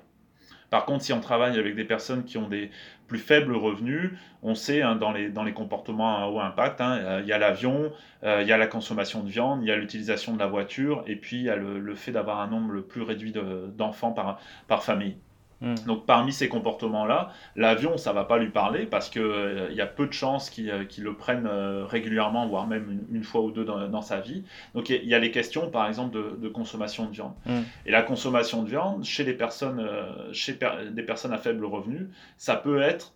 Par 0.70 0.86
contre, 0.86 1.04
si 1.04 1.14
on 1.14 1.20
travaille 1.20 1.58
avec 1.58 1.76
des 1.76 1.84
personnes 1.84 2.26
qui 2.26 2.38
ont 2.38 2.48
des 2.48 2.70
plus 3.10 3.20
faibles 3.20 3.56
revenus, 3.56 4.12
on 4.42 4.56
sait 4.56 4.82
hein, 4.82 4.96
dans, 4.96 5.12
les, 5.12 5.30
dans 5.30 5.44
les 5.44 5.54
comportements 5.54 6.24
à 6.24 6.28
haut 6.28 6.40
impact, 6.40 6.80
hein, 6.80 6.98
euh, 7.00 7.20
il 7.22 7.28
y 7.28 7.34
a 7.34 7.38
l'avion, 7.38 7.92
euh, 8.24 8.42
il 8.42 8.48
y 8.48 8.54
a 8.54 8.58
la 8.58 8.68
consommation 8.68 9.22
de 9.24 9.30
viande, 9.30 9.62
il 9.64 9.68
y 9.68 9.72
a 9.72 9.76
l'utilisation 9.76 10.34
de 10.34 10.40
la 10.40 10.48
voiture, 10.48 11.04
et 11.08 11.18
puis 11.18 11.38
il 11.38 11.44
y 11.44 11.50
a 11.50 11.58
le, 11.58 11.96
fait 11.96 12.14
d'avoir 12.14 12.40
un 12.40 12.48
nombre 12.48 12.72
le 12.72 12.84
plus 12.84 13.02
réduit 13.02 13.34
d'enfants 13.76 14.14
par, 14.14 14.40
par 14.68 14.84
famille. 14.84 15.18
Hmm. 15.62 15.76
Donc 15.86 16.06
parmi 16.06 16.32
ces 16.32 16.48
comportements-là, 16.48 17.32
l'avion, 17.56 17.98
ça 17.98 18.14
va 18.14 18.24
pas 18.24 18.38
lui 18.38 18.50
parler 18.50 18.86
parce 18.86 19.10
qu'il 19.10 19.22
euh, 19.22 19.72
y 19.74 19.82
a 19.82 19.86
peu 19.86 20.08
de 20.08 20.14
chances 20.14 20.50
qu'il 20.50 20.70
euh, 20.70 20.86
le 20.98 21.14
prenne 21.14 21.48
euh, 21.48 21.86
régulièrement, 21.86 22.48
voire 22.48 22.66
même 22.66 23.02
une, 23.12 23.24
fois 23.24 23.42
ou 23.42 23.52
deux 23.52 23.66
dans, 23.66 24.02
sa 24.02 24.22
vie. 24.22 24.44
Donc 24.74 24.90
il 24.90 25.06
y, 25.06 25.14
a 25.14 25.20
les 25.20 25.32
questions, 25.32 25.70
par 25.70 25.88
exemple, 25.88 26.18
de, 26.40 26.48
consommation 26.48 27.06
de 27.06 27.12
viande. 27.12 27.34
Hmm. 27.46 27.62
Et 27.86 27.92
la 27.92 28.02
consommation 28.02 28.64
de 28.64 28.70
viande, 28.70 29.04
chez 29.04 29.24
les 29.24 29.34
personnes, 29.34 29.86
chez 30.32 30.58
des 30.92 31.04
personnes 31.04 31.34
à 31.34 31.38
faible 31.38 31.66
revenu, 31.66 32.10
ça 32.38 32.56
peut 32.56 32.82
être 32.82 33.14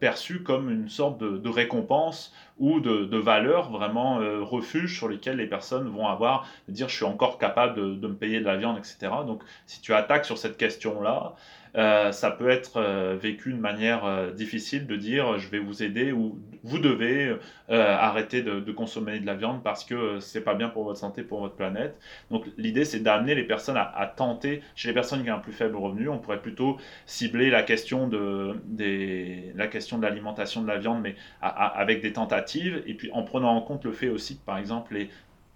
perçu 0.00 0.42
comme 0.42 0.70
une 0.70 0.88
sorte 0.88 1.18
de, 1.18 1.48
récompense 1.48 2.34
ou 2.58 2.80
de, 2.80 3.16
valeur, 3.16 3.70
vraiment 3.70 4.16
refuge 4.42 4.96
sur 4.96 5.08
lesquels 5.08 5.36
les 5.36 5.46
personnes 5.46 5.88
vont 5.88 6.08
avoir, 6.08 6.46
dire 6.68 6.88
je 6.88 6.96
suis 6.96 7.04
encore 7.04 7.38
capable 7.38 7.74
de, 7.74 7.94
de 7.94 8.08
me 8.08 8.14
payer 8.14 8.40
de 8.40 8.44
la 8.44 8.56
viande, 8.56 8.76
etc. 8.76 9.12
Donc 9.26 9.42
si 9.66 9.80
tu 9.80 9.94
attaques 9.94 10.24
sur 10.24 10.38
cette 10.38 10.56
question-là, 10.56 11.34
euh, 11.76 12.12
ça 12.12 12.30
peut 12.30 12.50
être 12.50 12.78
euh, 12.78 13.16
vécu 13.20 13.52
de 13.52 13.58
manière 13.58 14.04
euh, 14.04 14.32
difficile 14.32 14.86
de 14.86 14.96
dire 14.96 15.38
je 15.38 15.48
vais 15.48 15.58
vous 15.58 15.82
aider 15.82 16.12
ou 16.12 16.38
vous 16.62 16.78
devez 16.78 17.36
arrêter 17.68 18.42
de, 18.42 18.72
consommer 18.72 19.18
de 19.18 19.24
la 19.24 19.34
viande 19.34 19.62
parce 19.62 19.84
que 19.84 20.20
c'est 20.20 20.42
pas 20.42 20.54
bien 20.54 20.68
pour 20.68 20.84
votre 20.84 20.98
santé, 20.98 21.22
pour 21.22 21.40
votre 21.40 21.54
planète. 21.54 21.96
Donc 22.30 22.44
l'idée 22.58 22.84
c'est 22.84 23.00
d'amener 23.00 23.34
les 23.34 23.44
personnes 23.44 23.78
à, 23.78 24.12
tenter, 24.14 24.62
chez 24.74 24.88
les 24.88 24.94
personnes 24.94 25.22
qui 25.24 25.30
ont 25.30 25.36
un 25.36 25.38
plus 25.38 25.52
faible 25.52 25.76
revenu, 25.76 26.08
on 26.08 26.18
pourrait 26.18 26.42
plutôt 26.42 26.76
cibler 27.06 27.48
la 27.48 27.62
question 27.62 28.08
de, 28.08 28.56
la 29.54 29.68
question 29.68 29.96
de 29.96 30.02
l'alimentation 30.02 30.60
de 30.60 30.66
la 30.66 30.78
viande, 30.78 31.00
mais 31.00 31.14
avec 31.40 32.02
des 32.02 32.12
tentatives, 32.12 32.82
et 32.86 32.94
puis 32.94 33.10
en 33.12 33.22
prenant 33.22 33.56
en 33.56 33.62
compte 33.62 33.84
le 33.84 33.92
fait 33.92 34.08
aussi 34.08 34.36
que 34.36 34.44
par 34.44 34.58
exemple 34.58 34.94
les 34.94 35.08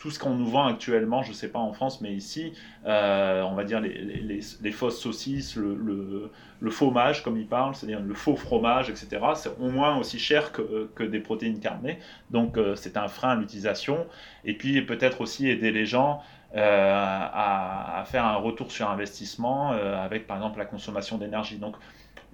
tout 0.05 0.11
ce 0.11 0.19
qu'on 0.19 0.35
nous 0.35 0.45
vend 0.45 0.67
actuellement, 0.67 1.23
je 1.23 1.31
ne 1.31 1.35
sais 1.35 1.49
pas 1.49 1.59
en 1.59 1.73
France, 1.73 2.03
mais 2.03 2.12
ici, 2.12 2.53
euh, 2.85 3.40
on 3.45 3.55
va 3.55 3.64
dire 3.64 3.81
les, 3.81 4.71
fausses 4.71 5.01
saucisses, 5.01 5.57
le, 5.57 6.31
le, 6.61 6.71
fromage, 6.71 7.23
comme 7.23 7.38
ils 7.38 7.47
parlent, 7.47 7.75
c'est-à-dire 7.75 8.01
le 8.01 8.12
faux 8.12 8.37
fromage, 8.37 8.90
etc., 8.90 9.09
c'est 9.35 9.49
au 9.59 9.71
moins 9.71 9.97
aussi 9.97 10.19
cher 10.19 10.53
que, 10.53 11.03
des 11.03 11.21
protéines 11.21 11.59
carnées. 11.59 12.01
Donc, 12.31 12.59
euh, 12.59 12.75
c'est 12.75 12.99
un 12.99 13.09
frein 13.09 13.31
à 13.31 13.35
l'utilisation. 13.35 14.07
Et 14.45 14.53
puis, 14.53 14.83
peut-être 14.83 15.23
aussi 15.23 15.49
aider 15.49 15.73
les 15.73 15.87
gens 15.87 16.21
euh, 16.55 16.93
à, 16.95 18.01
à, 18.01 18.05
faire 18.05 18.27
un 18.27 18.37
retour 18.37 18.73
sur 18.73 18.90
investissement 18.90 19.71
avec, 19.71 20.27
par 20.27 20.37
exemple, 20.37 20.59
la 20.59 20.67
consommation 20.67 21.17
d'énergie. 21.17 21.57
Donc, 21.57 21.77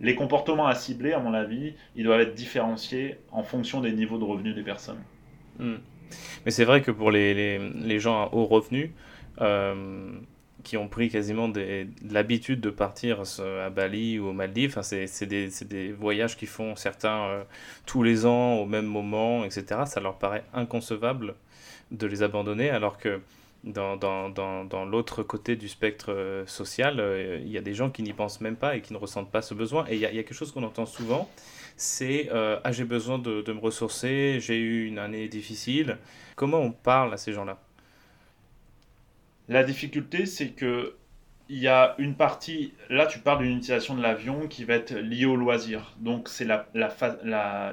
les 0.00 0.16
comportements 0.16 0.66
à 0.66 0.74
cibler, 0.74 1.12
à 1.12 1.20
mon 1.20 1.35
avis, 1.35 1.74
ils 1.94 2.02
doivent 2.02 2.22
être 2.22 2.35
différenciés 2.35 3.20
en 3.30 3.44
fonction 3.44 3.80
des 3.80 3.92
niveaux 3.92 4.18
de 4.18 4.24
revenus 4.24 4.56
des 4.56 4.64
personnes. 4.64 5.04
Hmm. 5.61 5.76
Mais 6.44 6.50
c'est 6.50 6.64
vrai 6.64 6.82
que 6.82 6.90
pour 6.90 7.10
les, 7.10 7.58
les, 7.58 8.00
gens 8.00 8.22
à 8.22 8.28
haut 8.32 8.46
revenu, 8.46 8.92
euh, 9.40 10.10
qui 10.62 10.76
ont 10.76 10.88
pris 10.88 11.08
quasiment 11.08 11.48
des, 11.48 11.86
de 12.02 12.12
l'habitude 12.12 12.60
de 12.60 12.70
partir 12.70 13.22
à 13.64 13.70
Bali 13.70 14.18
ou 14.18 14.28
aux 14.28 14.32
Maldives, 14.32 14.70
enfin, 14.70 14.82
c'est 14.82 15.26
des, 15.26 15.48
des, 15.62 15.92
voyages 15.92 16.36
qui 16.36 16.46
font 16.46 16.76
certains 16.76 17.22
euh, 17.22 17.42
tous 17.86 18.02
les 18.02 18.26
ans 18.26 18.54
au 18.54 18.66
même 18.66 18.86
moment, 18.86 19.44
etc. 19.44 19.82
Ça 19.86 20.00
leur 20.00 20.18
paraît 20.18 20.44
inconcevable 20.52 21.34
de 21.90 22.06
les 22.06 22.22
abandonner, 22.22 22.70
alors 22.70 22.98
que 22.98 23.20
dans, 23.64 23.96
dans, 23.96 24.28
dans, 24.28 24.64
dans 24.64 24.84
l'autre 24.84 25.22
côté 25.22 25.56
du 25.56 25.68
spectre 25.68 26.12
euh, 26.12 26.46
social, 26.46 27.02
il 27.42 27.50
y 27.50 27.58
a 27.58 27.62
des 27.62 27.74
gens 27.74 27.90
qui 27.90 28.02
n'y 28.02 28.12
pensent 28.12 28.40
même 28.40 28.56
pas 28.56 28.76
et 28.76 28.82
qui 28.82 28.92
ne 28.92 28.98
ressentent 28.98 29.30
pas 29.30 29.42
ce 29.42 29.54
besoin. 29.54 29.86
Et 29.88 29.94
il 29.94 30.00
y 30.00 30.06
a 30.06 30.10
quelque 30.10 30.34
chose 30.34 30.52
qu'on 30.52 30.62
entend 30.62 30.86
souvent, 30.86 31.28
c'est 31.80 32.28
euh, 32.30 32.60
ah 32.62 32.72
j'ai 32.72 32.84
besoin 32.84 33.18
de, 33.18 33.40
de, 33.40 33.52
me 33.54 33.58
ressourcer, 33.58 34.38
j'ai 34.40 34.58
eu 34.58 34.86
une 34.86 34.98
année 34.98 35.28
difficile. 35.28 35.96
Comment 36.36 36.58
on 36.58 36.72
parle 36.72 37.14
à 37.14 37.16
ces 37.16 37.32
gens-là? 37.32 37.58
La 39.48 39.64
difficulté, 39.64 40.26
c'est 40.26 40.50
que 40.50 40.94
il 41.48 41.58
y 41.58 41.66
a 41.66 41.96
une 41.98 42.14
partie, 42.14 42.74
là 42.90 43.06
tu 43.06 43.18
parles 43.18 43.42
d'une 43.42 43.56
utilisation 43.56 43.96
de 43.96 44.02
l'avion 44.02 44.46
qui 44.46 44.62
va 44.62 44.74
être 44.74 44.94
liée 44.94 45.24
au 45.24 45.34
loisir. 45.34 45.96
Donc 45.98 46.28
c'est 46.28 46.46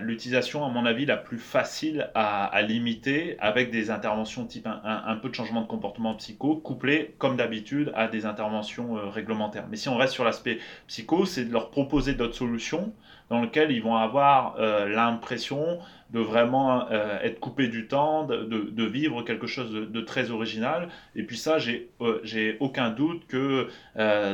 l'utilisation, 0.02 0.62
la, 0.62 0.66
à 0.68 0.70
mon 0.70 0.86
avis, 0.86 1.06
la 1.06 1.18
plus 1.18 1.38
facile 1.38 2.10
à, 2.16 2.46
à 2.46 2.62
limiter 2.64 3.36
avec 3.40 3.70
des 3.70 3.92
interventions 3.92 4.46
type 4.46 4.66
un, 4.66 4.82
un, 4.84 5.16
peu 5.18 5.30
de 5.30 5.36
changement 5.36 5.62
de 5.62 5.68
comportement 5.68 6.16
psycho, 6.16 6.56
couplé 6.56 7.14
comme 7.20 7.36
d'habitude 7.36 7.92
à 7.94 8.08
des 8.08 8.26
interventions 8.26 8.98
euh, 8.98 9.10
réglementaires. 9.10 9.68
Mais 9.70 9.78
si 9.78 9.90
on 9.90 9.98
reste 9.98 10.14
sur 10.14 10.24
l'aspect 10.24 10.58
psycho, 10.88 11.26
c'est 11.26 11.46
de 11.46 11.52
leur 11.52 11.70
proposer 11.70 12.14
d'autres 12.14 12.36
solutions 12.36 12.94
dans 13.30 13.42
lequel 13.42 13.72
ils 13.72 13.82
vont 13.82 13.96
avoir 13.96 14.56
euh, 14.60 14.88
l'impression 14.88 15.80
de 16.12 16.20
vraiment 16.22 16.90
euh, 16.90 17.20
être 17.22 17.42
coupés 17.42 17.68
du 17.68 17.88
temps, 17.88 18.24
de, 18.24 18.44
de, 18.46 18.84
vivre 18.86 19.24
quelque 19.24 19.46
chose 19.46 19.72
de, 19.74 20.02
très 20.02 20.32
original. 20.32 20.88
Et 21.18 21.24
puis 21.24 21.36
ça, 21.36 21.58
j'ai 21.60 21.90
euh, 22.00 22.58
aucun 22.62 22.92
doute 22.92 23.28
que 23.28 23.68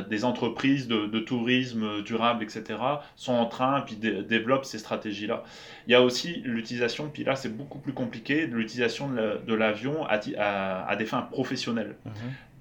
des 0.08 0.24
entreprises 0.24 0.86
de, 0.86 1.18
tourisme 1.18 2.02
durable, 2.02 2.44
etc., 2.44 2.78
sont 3.16 3.32
en 3.32 3.46
train, 3.46 3.80
puis 3.80 3.96
développent 3.96 4.66
ces 4.66 4.78
stratégies-là. 4.78 5.42
Il 5.88 5.92
y 5.92 5.94
a 5.96 6.02
aussi 6.02 6.42
l'utilisation, 6.44 7.10
puis 7.12 7.24
là 7.24 7.34
c'est 7.34 7.56
beaucoup 7.56 7.78
plus 7.78 7.92
compliqué, 7.92 8.46
de 8.46 8.54
l'utilisation 8.54 9.10
de 9.10 9.54
l'avion 9.54 10.06
à, 10.06 10.20
à, 10.86 10.96
des 10.96 11.06
fins 11.06 11.22
professionnelles. 11.22 11.96
Mmh 12.04 12.10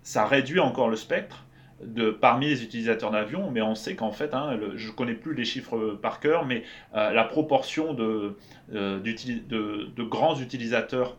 ça 0.03 0.25
réduit 0.25 0.59
encore 0.59 0.89
le 0.89 0.97
spectre, 0.97 1.45
de, 1.85 2.11
parmi 2.11 2.47
les 2.47 2.63
utilisateurs 2.63 3.11
d'avion, 3.11 3.51
mais 3.51 3.61
on 3.61 3.75
sait 3.75 3.95
qu'en 3.95 4.11
fait, 4.11 4.33
hein, 4.33 4.59
je 4.75 4.87
ne 4.87 4.93
connais 4.93 5.13
plus 5.13 5.33
les 5.33 5.45
chiffres 5.45 5.97
par 6.01 6.19
cœur, 6.19 6.45
mais 6.45 6.63
euh, 6.95 7.11
la 7.11 7.23
proportion 7.23 7.93
de, 7.93 8.37
euh, 8.73 8.99
de, 8.99 10.03
grands 10.03 10.39
utilisateurs 10.39 11.17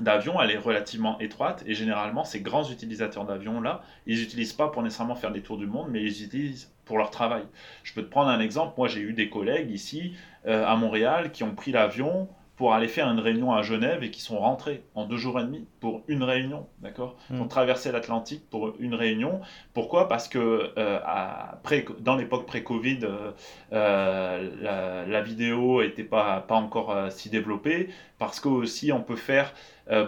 d'avion, 0.00 0.40
elle 0.40 0.50
est 0.50 0.58
relativement 0.58 1.18
étroite, 1.20 1.62
et 1.66 1.74
généralement, 1.74 2.24
ces 2.24 2.40
grands 2.40 2.68
utilisateurs 2.68 3.24
d'avion-là, 3.24 3.82
ils 4.06 4.18
n'utilisent 4.20 4.52
pas 4.52 4.68
pour 4.68 4.82
nécessairement 4.82 5.14
faire 5.14 5.32
des 5.32 5.42
tours 5.42 5.58
du 5.58 5.66
monde, 5.66 5.88
mais 5.90 6.02
ils 6.02 6.24
utilisent 6.24 6.72
pour 6.84 6.98
leur 6.98 7.10
travail. 7.10 7.42
Je 7.82 7.92
peux 7.92 8.02
te 8.02 8.10
prendre 8.10 8.30
un 8.30 8.40
exemple, 8.40 8.74
moi 8.76 8.88
j'ai 8.88 9.00
eu 9.00 9.12
des 9.12 9.28
collègues 9.28 9.70
ici, 9.70 10.14
euh, 10.46 10.66
à 10.66 10.76
Montréal, 10.76 11.32
qui 11.32 11.44
ont 11.44 11.54
pris 11.54 11.70
l'avion 11.72 12.28
pour 12.60 12.74
aller 12.74 12.88
faire 12.88 13.10
une 13.10 13.20
réunion 13.20 13.54
à 13.54 13.62
Genève 13.62 14.02
et 14.02 14.10
qui 14.10 14.20
sont 14.20 14.38
rentrés 14.38 14.82
en 14.94 15.06
deux 15.06 15.16
jours 15.16 15.40
et 15.40 15.44
demi 15.44 15.64
pour 15.80 16.02
une 16.08 16.22
réunion, 16.22 16.66
d'accord 16.80 17.16
Pour 17.28 17.46
hmm. 17.46 17.48
traverser 17.48 17.90
l'Atlantique 17.90 18.42
pour 18.50 18.74
une 18.78 18.94
réunion. 18.94 19.40
Pourquoi? 19.72 20.08
Parce 20.08 20.28
que 20.28 20.70
euh, 20.76 20.98
après, 21.06 21.86
dans 22.00 22.16
l'époque 22.16 22.44
pré-Covid, 22.44 22.98
euh, 23.04 23.30
euh, 23.72 25.06
la, 25.06 25.22
vidéo 25.22 25.82
n'était 25.82 26.04
pas, 26.04 26.40
pas 26.40 26.56
encore 26.56 27.10
si 27.10 27.30
développée, 27.30 27.88
parce 28.18 28.40
qu'aussi 28.40 28.92
on 28.92 29.00
peut 29.00 29.16
faire 29.16 29.54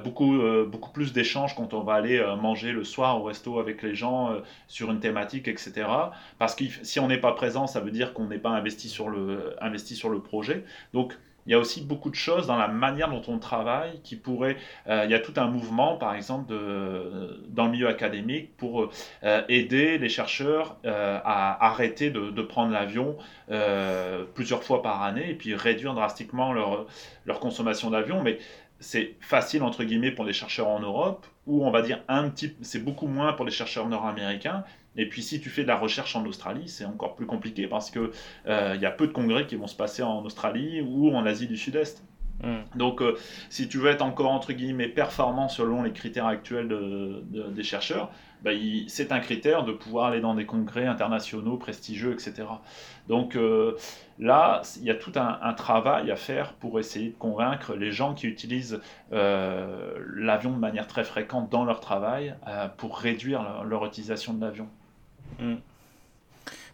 beaucoup, 0.04 0.38
beaucoup 0.70 0.92
plus 0.92 1.14
d'échanges 1.14 1.56
quand 1.56 1.72
on 1.72 1.80
va 1.80 1.94
aller 1.94 2.22
manger 2.40 2.72
le 2.72 2.84
soir 2.84 3.18
au 3.18 3.24
resto 3.24 3.58
avec 3.60 3.82
les 3.82 3.94
gens 3.94 4.36
sur 4.68 4.90
une 4.90 5.00
thématique, 5.00 5.48
etc. 5.48 5.86
Parce 6.38 6.54
que 6.54 6.64
si 6.82 7.00
on 7.00 7.08
n'est 7.08 7.18
pas 7.18 7.32
présent, 7.32 7.66
ça 7.66 7.80
veut 7.80 7.90
dire 7.90 8.12
qu'on 8.12 8.26
n'est 8.26 8.38
pas 8.38 8.50
investi 8.50 8.88
sur, 8.88 9.08
le, 9.08 9.56
investi 9.60 9.96
sur 9.96 10.10
le 10.10 10.20
projet. 10.20 10.64
Donc, 10.92 11.14
il 11.46 11.52
y 11.52 11.54
a 11.54 11.58
aussi 11.58 11.82
beaucoup 11.82 12.10
de 12.10 12.14
choses 12.14 12.46
dans 12.46 12.56
la 12.56 12.68
manière 12.68 13.10
dont 13.10 13.22
on 13.26 13.38
travaille 13.38 14.00
qui 14.02 14.16
pourraient... 14.16 14.56
Euh, 14.86 15.02
il 15.04 15.10
y 15.10 15.14
a 15.14 15.18
tout 15.18 15.32
un 15.36 15.46
mouvement, 15.46 15.96
par 15.96 16.14
exemple, 16.14 16.54
dans 17.48 17.64
le 17.64 17.70
milieu 17.70 17.88
académique 17.88 18.56
pour 18.56 18.90
euh, 19.24 19.42
aider 19.48 19.98
les 19.98 20.08
chercheurs 20.08 20.76
euh, 20.84 21.18
à 21.24 21.66
arrêter 21.66 22.10
de, 22.10 22.42
prendre 22.42 22.72
l'avion 22.72 23.16
plusieurs 24.34 24.64
fois 24.64 24.82
par 24.82 25.02
année 25.02 25.30
et 25.30 25.34
puis 25.34 25.54
réduire 25.54 25.94
drastiquement 25.94 26.52
leur, 26.52 26.86
leur 27.24 27.40
consommation 27.40 27.90
d'avion. 27.90 28.22
Mais 28.22 28.38
c'est 28.80 29.14
facile, 29.20 29.62
entre 29.62 29.84
guillemets, 29.84 30.10
pour 30.10 30.24
les 30.24 30.32
chercheurs 30.32 30.68
en 30.68 30.80
Europe, 30.80 31.26
ou 31.46 31.64
on 31.64 31.70
va 31.70 31.82
dire 31.82 32.00
un 32.08 32.28
petit... 32.28 32.54
C'est 32.62 32.84
beaucoup 32.84 33.06
moins 33.06 33.32
pour 33.32 33.44
les 33.44 33.52
chercheurs 33.52 33.88
nord-américains. 33.88 34.64
Et 34.96 35.08
puis 35.08 35.22
si 35.22 35.40
tu 35.40 35.48
fais 35.48 35.62
de 35.62 35.68
la 35.68 35.76
recherche 35.76 36.16
en 36.16 36.24
Australie, 36.26 36.68
c'est 36.68 36.84
encore 36.84 37.14
plus 37.14 37.26
compliqué 37.26 37.66
parce 37.66 37.90
qu'il 37.90 38.10
euh, 38.46 38.76
y 38.80 38.86
a 38.86 38.90
peu 38.90 39.06
de 39.06 39.12
congrès 39.12 39.46
qui 39.46 39.56
vont 39.56 39.66
se 39.66 39.76
passer 39.76 40.02
en 40.02 40.22
Australie 40.24 40.82
ou 40.82 41.14
en 41.14 41.24
Asie 41.24 41.46
du 41.46 41.56
Sud-Est. 41.56 42.04
Hmm. 42.42 42.62
Donc 42.74 43.00
euh, 43.00 43.16
si 43.50 43.68
tu 43.68 43.78
veux 43.78 43.90
être 43.90 44.02
encore 44.02 44.30
entre 44.30 44.52
guillemets 44.52 44.88
performant 44.88 45.48
selon 45.48 45.82
les 45.82 45.92
critères 45.92 46.26
actuels 46.26 46.76
des 47.30 47.62
chercheurs, 47.62 48.10
bah, 48.42 48.50
c'est 48.88 49.12
un 49.12 49.20
critère 49.20 49.64
de 49.64 49.72
pouvoir 49.72 50.06
aller 50.06 50.20
dans 50.20 50.34
des 50.34 50.44
congrès 50.44 50.86
internationaux 50.86 51.56
prestigieux, 51.56 52.12
etc. 52.12 52.42
Donc 53.08 53.36
euh, 53.36 53.76
là, 54.18 54.62
il 54.78 54.84
y 54.84 54.90
a 54.90 54.96
tout 54.96 55.12
un, 55.14 55.52
travail 55.54 56.10
à 56.10 56.16
faire 56.16 56.54
pour 56.54 56.80
essayer 56.80 57.10
de 57.10 57.16
convaincre 57.16 57.74
les 57.76 57.92
gens 57.92 58.14
qui 58.14 58.26
utilisent 58.26 58.80
l'avion 59.10 60.50
de 60.50 60.58
manière 60.58 60.86
très 60.86 61.04
fréquente 61.04 61.50
dans 61.50 61.64
leur 61.64 61.80
travail 61.80 62.34
pour 62.76 62.98
réduire 62.98 63.64
leur 63.64 63.86
utilisation 63.86 64.34
de 64.34 64.44
l'avion. 64.44 64.68
Mm. 65.38 65.56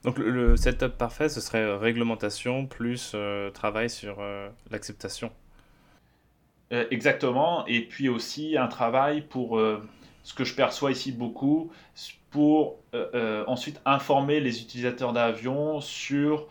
Donc 0.05 0.19
le, 0.19 0.57
setup 0.57 0.97
parfait, 0.97 1.29
ce 1.29 1.41
serait 1.41 1.77
réglementation 1.77 2.67
plus 2.67 3.13
euh, 3.15 3.51
travail 3.51 3.91
sur 3.91 4.19
euh, 4.21 4.49
l'acceptation. 4.71 5.31
Euh, 6.73 6.87
exactement, 6.91 7.67
et 7.67 7.83
puis 7.83 8.09
aussi 8.09 8.57
un 8.57 8.69
travail 8.69 9.23
pour 9.23 9.61
ce 10.23 10.35
que 10.35 10.45
je 10.45 10.55
perçois 10.55 10.93
ici 10.93 11.13
beaucoup, 11.13 11.73
pour 12.31 12.79
ensuite 13.47 13.81
informer 13.87 14.41
les 14.41 14.61
utilisateurs 14.61 15.15
d'avions 15.15 15.81
sur 15.81 16.47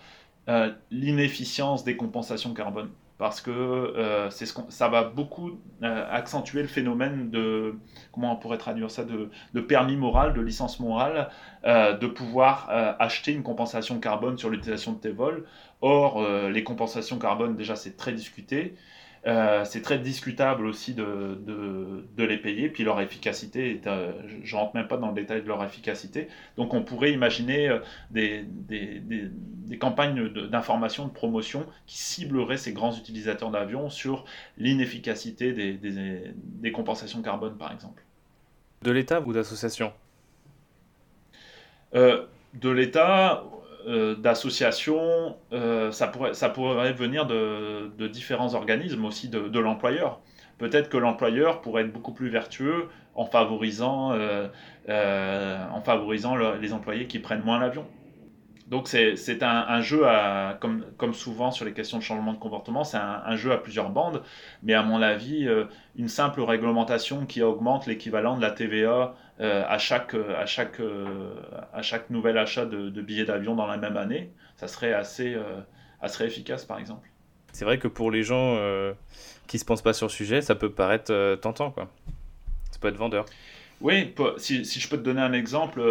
l'inefficience 0.91 1.83
des 1.83 1.95
compensations 1.95 2.53
carbone 2.53 2.89
parce 3.17 3.41
que 3.41 3.51
euh, 3.51 4.29
c'est 4.29 4.45
ce 4.45 4.53
ça 4.69 4.87
va 4.89 5.03
beaucoup 5.03 5.59
euh, 5.83 6.05
accentuer 6.09 6.61
le 6.61 6.67
phénomène 6.67 7.29
de, 7.31 7.75
comment 8.11 8.33
on 8.33 8.35
pourrait 8.35 8.59
traduire 8.59 8.91
ça, 8.91 9.03
de, 9.03 9.61
permis 9.61 9.95
moral, 9.95 10.33
de 10.33 10.41
licence 10.41 10.79
morale, 10.79 11.29
euh, 11.65 11.97
de 11.97 12.07
pouvoir 12.07 12.69
acheter 12.99 13.31
une 13.31 13.43
compensation 13.43 13.99
carbone 13.99 14.37
sur 14.37 14.49
l'utilisation 14.49 14.93
de 14.93 14.99
tes 14.99 15.11
vols. 15.11 15.45
Or, 15.81 16.25
les 16.49 16.63
compensations 16.63 17.19
carbone, 17.19 17.55
déjà, 17.55 17.75
c'est 17.75 17.97
très 17.97 18.11
discuté. 18.13 18.75
Euh, 19.27 19.65
c'est 19.65 19.81
très 19.81 19.99
discutable 19.99 20.65
aussi 20.65 20.93
de, 20.93 21.37
de, 21.45 22.23
les 22.23 22.37
payer, 22.37 22.69
puis 22.69 22.85
leur 22.85 23.01
efficacité, 23.01 23.81
euh, 23.85 24.13
je 24.43 24.55
ne 24.55 24.59
rentre 24.59 24.75
même 24.75 24.87
pas 24.87 24.95
dans 24.95 25.09
le 25.09 25.15
détail 25.15 25.41
de 25.41 25.47
leur 25.47 25.61
efficacité. 25.65 26.29
Donc 26.55 26.73
on 26.73 26.81
pourrait 26.81 27.11
imaginer 27.11 27.67
euh, 27.67 27.79
des, 28.09 28.43
des, 28.43 29.01
des, 29.01 29.77
campagnes 29.77 30.29
d'information, 30.29 31.07
de, 31.07 31.11
promotion 31.11 31.65
qui 31.87 31.97
cibleraient 31.97 32.57
ces 32.57 32.71
grands 32.71 32.95
utilisateurs 32.95 33.51
d'avions 33.51 33.89
sur 33.89 34.23
l'inefficacité 34.57 35.51
des, 35.51 36.71
compensations 36.71 37.21
carbone, 37.21 37.57
par 37.57 37.73
exemple. 37.73 38.03
De 38.83 38.91
l'État 38.91 39.19
ou 39.19 39.33
d'associations? 39.33 39.91
De 41.93 42.69
l'État, 42.69 43.43
euh, 43.87 44.15
d'associations, 44.15 45.37
euh, 45.53 45.93
ça, 45.93 46.07
pourrait, 46.07 46.33
ça 46.33 46.49
pourrait 46.49 46.91
venir 46.91 47.25
de, 47.25 48.07
différents 48.07 48.53
organismes 48.53 49.05
aussi 49.05 49.29
de, 49.29 49.59
l'employeur. 49.59 50.19
Peut-être 50.57 50.89
que 50.89 50.97
l'employeur 50.97 51.61
pourrait 51.61 51.83
être 51.83 51.93
beaucoup 51.93 52.11
plus 52.11 52.27
vertueux 52.27 52.89
en 53.15 53.25
favorisant, 53.25 54.11
euh, 54.11 54.49
en 54.89 55.81
favorisant 55.81 56.35
les 56.35 56.73
employés 56.73 57.07
qui 57.07 57.19
prennent 57.19 57.43
moins 57.43 57.59
l'avion. 57.59 57.85
Donc 58.67 58.87
c'est 58.89 59.43
un, 59.43 59.81
jeu, 59.81 60.05
à, 60.07 60.57
comme, 60.59 60.83
comme 60.97 61.13
souvent 61.13 61.51
sur 61.51 61.65
les 61.65 61.73
questions 61.73 61.97
de 61.99 62.03
changement 62.03 62.33
de 62.33 62.37
comportement, 62.37 62.83
c'est 62.83 62.97
un, 62.97 63.35
jeu 63.37 63.53
à 63.53 63.57
plusieurs 63.57 63.89
bandes, 63.89 64.23
mais 64.61 64.73
à 64.73 64.83
mon 64.83 65.01
avis, 65.01 65.47
une 65.95 66.09
simple 66.09 66.41
réglementation 66.41 67.25
qui 67.25 67.41
augmente 67.41 67.85
l'équivalent 67.85 68.35
de 68.35 68.41
la 68.41 68.51
TVA 68.51 69.15
euh, 69.39 69.63
à, 69.67 69.77
chaque, 69.77 70.15
à, 70.15 70.47
chaque, 70.47 70.79
euh, 70.79 71.35
à 71.71 71.83
chaque 71.83 72.09
nouvel 72.09 72.39
achat 72.39 72.65
de, 72.65 73.01
billets 73.01 73.25
d'avion 73.25 73.53
dans 73.53 73.67
la 73.67 73.77
même 73.77 73.95
année, 73.95 74.31
ça 74.55 74.67
serait 74.67 74.93
assez, 74.93 75.35
euh, 75.35 75.59
assez 76.01 76.23
efficace 76.23 76.65
par 76.65 76.79
exemple. 76.79 77.07
C'est 77.53 77.63
vrai 77.63 77.77
que 77.77 77.87
pour 77.87 78.09
les 78.09 78.23
gens 78.23 78.57
qui 79.47 79.57
ne 79.57 79.59
se 79.59 79.65
pensent 79.65 79.81
pas 79.81 79.93
sur 79.93 80.07
le 80.07 80.11
sujet, 80.11 80.41
ça 80.41 80.55
peut 80.55 80.71
paraître 80.71 81.35
tentant. 81.35 81.71
Quoi. 81.71 81.87
Ça 82.71 82.79
peut 82.79 82.87
être 82.87 82.97
vendeur. 82.97 83.25
Oui, 83.79 84.11
si, 84.37 84.63
je 84.63 84.89
peux 84.89 84.97
te 84.97 85.03
donner 85.03 85.21
un 85.21 85.33
exemple, 85.33 85.81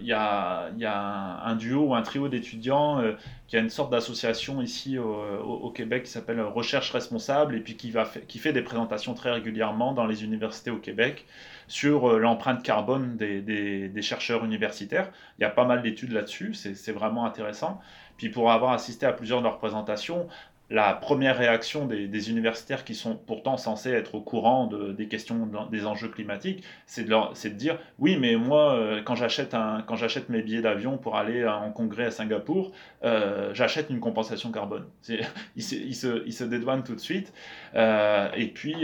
il 0.00 0.06
y, 0.06 0.12
a, 0.12 1.42
un 1.42 1.56
duo 1.56 1.86
ou 1.86 1.94
un 1.94 2.02
trio 2.02 2.28
d'étudiants 2.28 3.02
qui 3.48 3.56
a 3.56 3.60
une 3.60 3.70
sorte 3.70 3.90
d'association 3.90 4.60
ici 4.60 4.98
au, 4.98 5.70
Québec 5.70 6.02
qui 6.02 6.10
s'appelle 6.10 6.40
Recherche 6.42 6.90
Responsable 6.90 7.54
et 7.56 7.60
puis 7.60 7.76
qui 7.76 8.38
fait 8.38 8.52
des 8.52 8.60
présentations 8.60 9.14
très 9.14 9.32
régulièrement 9.32 9.92
dans 9.92 10.06
les 10.06 10.22
universités 10.22 10.70
au 10.70 10.76
Québec 10.76 11.24
sur 11.68 12.10
euh, 12.10 12.18
l'empreinte 12.18 12.62
carbone 12.62 13.16
des, 13.16 14.02
chercheurs 14.02 14.44
universitaires. 14.44 15.10
Il 15.38 15.42
y 15.42 15.44
a 15.44 15.50
pas 15.50 15.64
mal 15.64 15.82
d'études 15.82 16.12
là-dessus, 16.12 16.54
c'est 16.54 16.92
vraiment 16.92 17.24
intéressant. 17.24 17.80
Puis 18.16 18.28
pour 18.28 18.50
avoir 18.52 18.72
assisté 18.72 19.06
à 19.06 19.12
plusieurs 19.12 19.38
de 19.40 19.44
leurs 19.44 19.58
présentations, 19.58 20.28
la 20.74 20.92
première 20.92 21.38
réaction 21.38 21.86
des, 21.86 22.30
universitaires 22.30 22.84
qui 22.84 22.96
sont 22.96 23.14
pourtant 23.14 23.56
censés 23.56 23.92
être 23.92 24.16
au 24.16 24.20
courant 24.20 24.66
des 24.66 25.06
questions 25.06 25.48
des 25.70 25.86
enjeux 25.86 26.08
climatiques, 26.08 26.64
c'est 26.86 27.04
de, 27.04 27.10
de, 27.10 27.48
dire 27.54 27.78
oui, 28.00 28.16
mais 28.18 28.34
moi, 28.34 28.74
euh, 28.74 29.00
quand 29.04 29.14
j'achète 29.14 30.28
mes 30.28 30.42
billets 30.42 30.62
d'avion 30.62 30.98
pour 30.98 31.16
aller 31.16 31.46
en 31.46 31.70
congrès 31.70 32.06
à 32.06 32.10
Singapour, 32.10 32.72
euh, 33.04 33.54
j'achète 33.54 33.88
une 33.88 34.00
compensation 34.00 34.50
carbone. 34.50 34.86
Ils 35.56 35.62
se, 35.62 36.28
se, 36.28 36.44
dédouanent 36.44 36.82
tout 36.82 36.96
de 36.96 37.00
suite. 37.00 37.32
Euh, 37.76 38.28
et 38.34 38.48
puis, 38.48 38.74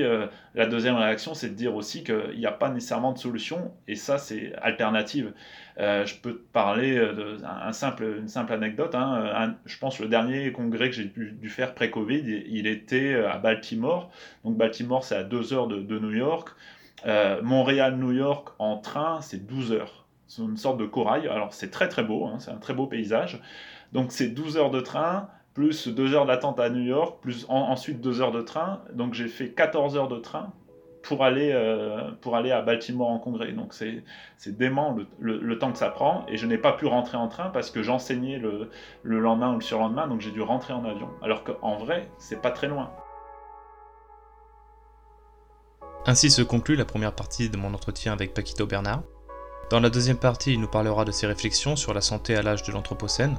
la 0.54 0.66
deuxième 0.66 0.96
réaction, 0.96 1.34
c'est 1.34 1.50
de 1.50 1.54
dire 1.54 1.74
aussi 1.74 2.02
qu'il 2.02 2.36
n'y 2.36 2.46
a 2.46 2.52
pas 2.52 2.70
nécessairement 2.70 3.12
de 3.12 3.18
solution, 3.18 3.72
et 3.86 3.94
ça, 3.94 4.18
c'est 4.18 4.52
alternative. 4.60 5.32
Euh, 5.78 6.04
je 6.04 6.16
peux 6.16 6.34
te 6.34 6.52
parler 6.52 6.98
d'une 7.14 7.72
simple, 7.72 8.16
une 8.18 8.28
simple 8.28 8.52
anecdote. 8.52 8.94
Hein. 8.94 9.54
je 9.64 9.78
pense 9.78 9.98
que 9.98 10.02
le 10.02 10.08
dernier 10.08 10.50
congrès 10.52 10.90
que 10.90 10.96
j'ai 10.96 11.04
dû, 11.04 11.48
faire 11.48 11.74
pré-Covid, 11.74 12.44
il, 12.48 12.66
était 12.66 13.14
à 13.14 13.38
Baltimore. 13.38 14.10
Donc 14.44 14.56
Baltimore, 14.56 15.04
c'est 15.04 15.16
à 15.16 15.22
2 15.22 15.52
heures 15.52 15.68
de, 15.68 15.98
New 15.98 16.12
York. 16.12 16.48
Euh, 17.06 17.40
Montréal-New 17.42 18.12
York 18.12 18.48
en 18.58 18.76
train, 18.76 19.20
c'est 19.20 19.46
12 19.46 19.72
heures. 19.72 20.04
C'est 20.26 20.42
une 20.42 20.56
sorte 20.56 20.78
de 20.78 20.86
corail. 20.86 21.28
Alors 21.28 21.54
c'est 21.54 21.70
très 21.70 21.88
très 21.88 22.02
beau, 22.02 22.26
hein. 22.26 22.38
c'est 22.38 22.50
un 22.50 22.58
très 22.58 22.74
beau 22.74 22.86
paysage. 22.86 23.40
Donc 23.92 24.12
c'est 24.12 24.28
12 24.28 24.56
heures 24.56 24.70
de 24.70 24.80
train, 24.80 25.28
plus 25.54 25.88
2 25.88 26.14
heures 26.14 26.26
d'attente 26.26 26.60
à 26.60 26.70
New 26.70 26.82
York, 26.82 27.18
plus 27.20 27.46
ensuite 27.48 28.00
2 28.00 28.20
heures 28.20 28.32
de 28.32 28.40
train. 28.40 28.82
Donc 28.92 29.14
j'ai 29.14 29.28
fait 29.28 29.50
14 29.50 29.96
heures 29.96 30.08
de 30.08 30.18
train 30.18 30.52
pour 31.02 31.24
aller, 31.24 31.50
euh, 31.52 32.10
pour 32.20 32.36
aller 32.36 32.50
à 32.50 32.62
Baltimore 32.62 33.08
en 33.08 33.18
congrès. 33.18 33.52
Donc 33.52 33.74
c'est 33.74 34.02
dément 34.46 34.96
le, 35.18 35.38
le, 35.38 35.58
temps 35.58 35.72
que 35.72 35.78
ça 35.78 35.90
prend. 35.90 36.24
Et 36.28 36.36
je 36.36 36.46
n'ai 36.46 36.58
pas 36.58 36.72
pu 36.72 36.86
rentrer 36.86 37.16
en 37.16 37.28
train 37.28 37.50
parce 37.50 37.70
que 37.70 37.82
j'enseignais 37.82 38.38
le, 38.38 38.70
le, 39.02 39.20
lendemain 39.20 39.52
ou 39.52 39.56
le 39.56 39.62
surlendemain, 39.62 40.06
donc 40.06 40.20
j'ai 40.20 40.30
dû 40.30 40.42
rentrer 40.42 40.72
en 40.72 40.84
avion. 40.84 41.08
Alors 41.22 41.44
qu'en 41.44 41.76
vrai, 41.76 42.08
c'est 42.18 42.40
pas 42.40 42.50
très 42.50 42.68
loin. 42.68 42.90
Ainsi 46.06 46.30
se 46.30 46.42
conclut 46.42 46.76
la 46.76 46.86
première 46.86 47.14
partie 47.14 47.50
de 47.50 47.56
mon 47.56 47.74
entretien 47.74 48.12
avec 48.12 48.32
Paquito 48.32 48.66
Bernard. 48.66 49.02
Dans 49.70 49.80
la 49.80 49.90
deuxième 49.90 50.16
partie, 50.16 50.54
il 50.54 50.60
nous 50.60 50.68
parlera 50.68 51.04
de 51.04 51.12
ses 51.12 51.26
réflexions 51.26 51.76
sur 51.76 51.94
la 51.94 52.00
santé 52.00 52.34
à 52.34 52.42
l'âge 52.42 52.62
de 52.62 52.72
l'Anthropocène. 52.72 53.36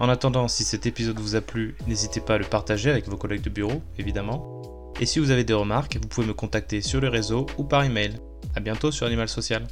En 0.00 0.08
attendant, 0.08 0.46
si 0.46 0.62
cet 0.62 0.86
épisode 0.86 1.18
vous 1.18 1.34
a 1.34 1.40
plu, 1.40 1.74
n'hésitez 1.88 2.20
pas 2.20 2.34
à 2.34 2.38
le 2.38 2.44
partager 2.44 2.90
avec 2.90 3.08
vos 3.08 3.16
collègues 3.16 3.42
de 3.42 3.50
bureau, 3.50 3.82
évidemment. 3.98 4.92
Et 5.00 5.06
si 5.06 5.18
vous 5.18 5.30
avez 5.32 5.44
des 5.44 5.54
remarques, 5.54 5.98
vous 6.00 6.08
pouvez 6.08 6.26
me 6.26 6.34
contacter 6.34 6.80
sur 6.80 7.00
le 7.00 7.08
réseau 7.08 7.46
ou 7.58 7.64
par 7.64 7.82
email. 7.82 8.14
A 8.54 8.60
bientôt 8.60 8.92
sur 8.92 9.06
Animal 9.06 9.28
Social. 9.28 9.66